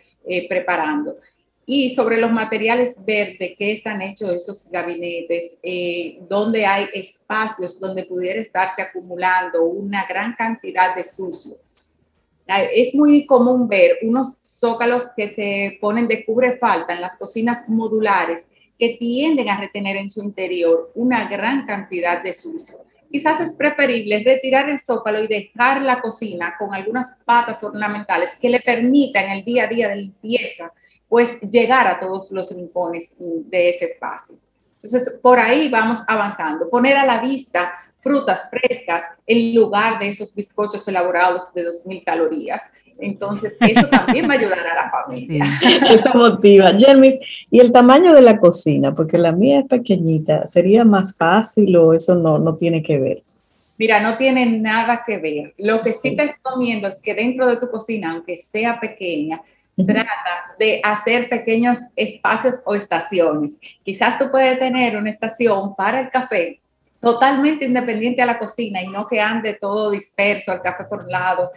[0.48, 1.18] preparando.
[1.66, 5.58] Y sobre los materiales verdes, ¿qué están hechos esos gabinetes?
[5.64, 11.58] Eh, donde hay espacios donde pudiera estarse acumulando una gran cantidad de sucio.
[12.46, 17.70] Es muy común ver unos zócalos que se ponen de cubre falta en las cocinas
[17.70, 22.80] modulares que tienden a retener en su interior una gran cantidad de sucio.
[23.10, 28.50] Quizás es preferible retirar el zócalo y dejar la cocina con algunas patas ornamentales que
[28.50, 30.74] le permitan el día a día de limpieza,
[31.14, 34.36] pues llegar a todos los rincones de ese espacio.
[34.82, 36.68] Entonces, por ahí vamos avanzando.
[36.72, 42.64] Poner a la vista frutas frescas en lugar de esos bizcochos elaborados de 2.000 calorías.
[42.98, 45.46] Entonces, eso también va a ayudar a la familia.
[45.92, 46.72] Eso motiva.
[46.76, 47.20] Jermis,
[47.52, 48.96] ¿y el tamaño de la cocina?
[48.96, 50.48] Porque la mía es pequeñita.
[50.48, 53.24] ¿Sería más fácil o eso no, no tiene que ver?
[53.78, 55.54] Mira, no tiene nada que ver.
[55.60, 59.44] Lo que sí te recomiendo es que dentro de tu cocina, aunque sea pequeña,
[59.76, 63.60] trata de hacer pequeños espacios o estaciones.
[63.84, 66.60] Quizás tú puedes tener una estación para el café
[67.00, 71.12] totalmente independiente a la cocina y no que ande todo disperso, el café por un
[71.12, 71.52] lado.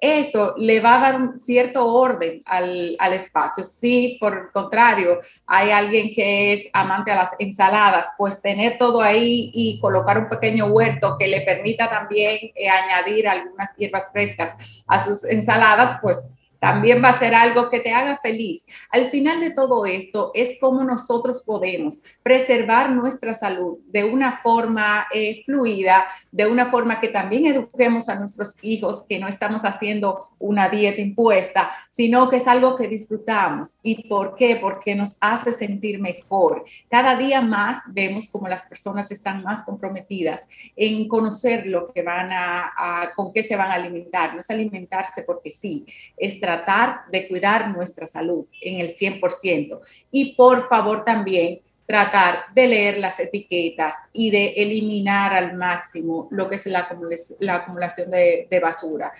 [0.00, 3.64] Eso le va a dar un cierto orden al, al espacio.
[3.64, 9.02] Si por el contrario hay alguien que es amante a las ensaladas, pues tener todo
[9.02, 14.56] ahí y colocar un pequeño huerto que le permita también eh, añadir algunas hierbas frescas
[14.86, 16.20] a sus ensaladas, pues
[16.58, 18.66] también va a ser algo que te haga feliz.
[18.90, 25.06] Al final de todo esto es cómo nosotros podemos preservar nuestra salud de una forma
[25.12, 30.26] eh, fluida, de una forma que también eduquemos a nuestros hijos, que no estamos haciendo
[30.38, 33.78] una dieta impuesta, sino que es algo que disfrutamos.
[33.82, 34.56] ¿Y por qué?
[34.56, 36.64] Porque nos hace sentir mejor.
[36.90, 40.42] Cada día más vemos como las personas están más comprometidas
[40.76, 44.34] en conocer lo que van a, con qué se van a alimentar.
[44.34, 45.86] No es alimentarse porque sí,
[46.16, 49.80] es tratar de cuidar nuestra salud en el 100%.
[50.10, 56.48] Y por favor también tratar de leer las etiquetas y de eliminar al máximo lo
[56.48, 59.12] que es la, acumulación de, basura.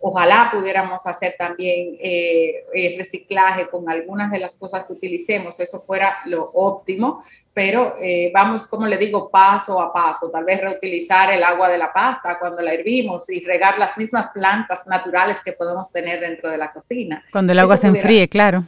[0.00, 5.80] Ojalá pudiéramos hacer también eh, eh, reciclaje con algunas de las cosas que utilicemos, eso
[5.80, 7.22] fuera lo óptimo,
[7.52, 11.78] pero eh, vamos, como le digo, paso a paso, tal vez reutilizar el agua de
[11.78, 16.50] la pasta cuando la hervimos y regar las mismas plantas naturales que podemos tener dentro
[16.50, 17.24] de la cocina.
[17.32, 18.64] Cuando el agua se enfríe, claro.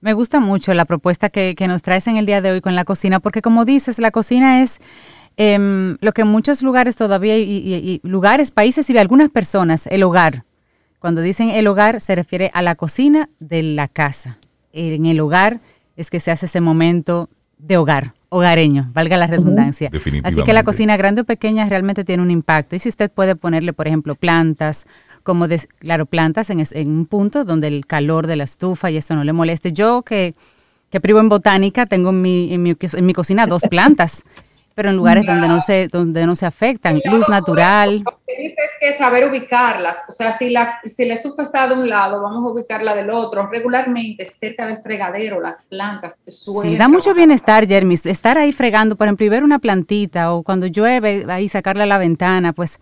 [0.00, 2.74] Me gusta mucho la propuesta que, que, nos traes en el día de hoy con
[2.76, 4.80] la cocina, porque como dices, la cocina es
[5.38, 10.44] em, lo que en muchos lugares todavía, y, lugares, países y algunas personas, el hogar.
[10.98, 14.38] Cuando dicen el hogar, se refiere a la cocina de la casa
[14.72, 15.60] en el hogar
[15.96, 17.28] es que se hace ese momento
[17.58, 19.90] de hogar, hogareño, valga la redundancia.
[20.22, 22.76] Así que la cocina grande o pequeña realmente tiene un impacto.
[22.76, 24.86] Y si usted puede ponerle, por ejemplo, plantas,
[25.24, 29.16] como, de, claro, plantas en, un punto donde el calor de la estufa y eso
[29.16, 29.72] no le moleste.
[29.72, 30.34] Yo que,
[30.90, 34.22] que privo en botánica, tengo en mi, en mi, en mi cocina dos plantas
[34.78, 38.04] pero en lugares donde no se donde no se afectan, luz natural.
[38.04, 41.66] Lo que dices es que saber ubicarlas, o sea, si la, si la estufa está
[41.66, 46.74] de un lado, vamos a ubicarla del otro, regularmente cerca del fregadero, las plantas suelen...
[46.74, 50.44] Sí, da mucho bienestar, Jermis, estar ahí fregando, por ejemplo, y ver una plantita, o
[50.44, 52.78] cuando llueve, ahí sacarla a la ventana, pues...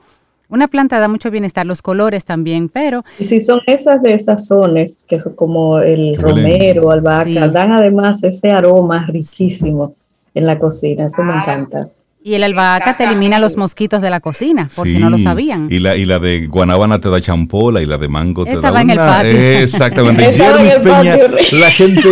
[0.49, 3.05] Una planta da mucho bienestar, los colores también, pero...
[3.19, 8.23] Y si son esas de esas zonas, que son como el romero, albahaca, dan además
[8.23, 9.97] ese aroma riquísimo
[10.37, 11.89] en la cocina, eso me encanta.
[12.23, 15.69] Y el albahaca te elimina los mosquitos de la cocina, por si no lo sabían.
[15.71, 18.71] Y la, y la de guanábana te da champola y la de mango te da
[18.71, 19.31] va en el patio.
[19.31, 20.25] Exactamente.
[20.29, 21.59] Esa en el patio.
[21.61, 22.11] la gente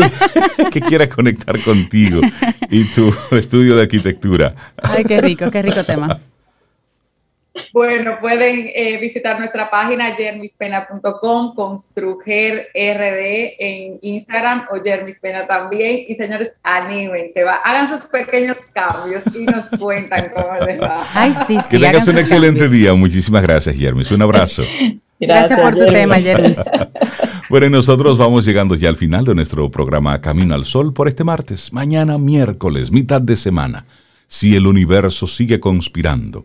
[0.71, 2.21] que quiera conectar contigo
[2.71, 4.53] y tu estudio de arquitectura.
[4.83, 6.21] Ay, qué rico, qué rico tema.
[7.73, 16.05] Bueno, pueden eh, visitar nuestra página jermispena.com, construger RD en Instagram o jermispena también.
[16.09, 21.07] Y señores, anímense, va, hagan sus pequeños cambios y nos cuentan cómo les va.
[21.15, 21.69] Ay, sí, sí.
[21.71, 22.93] Que tengas un excelente día.
[22.95, 24.11] Muchísimas gracias, Jermis.
[24.11, 24.63] Un abrazo.
[25.21, 26.59] Gracias, por tu tema, Jermis.
[27.49, 31.23] bueno, nosotros vamos llegando ya al final de nuestro programa Camino al Sol por este
[31.23, 31.73] martes.
[31.73, 33.87] Mañana, miércoles, mitad de semana.
[34.27, 36.45] Si el universo sigue conspirando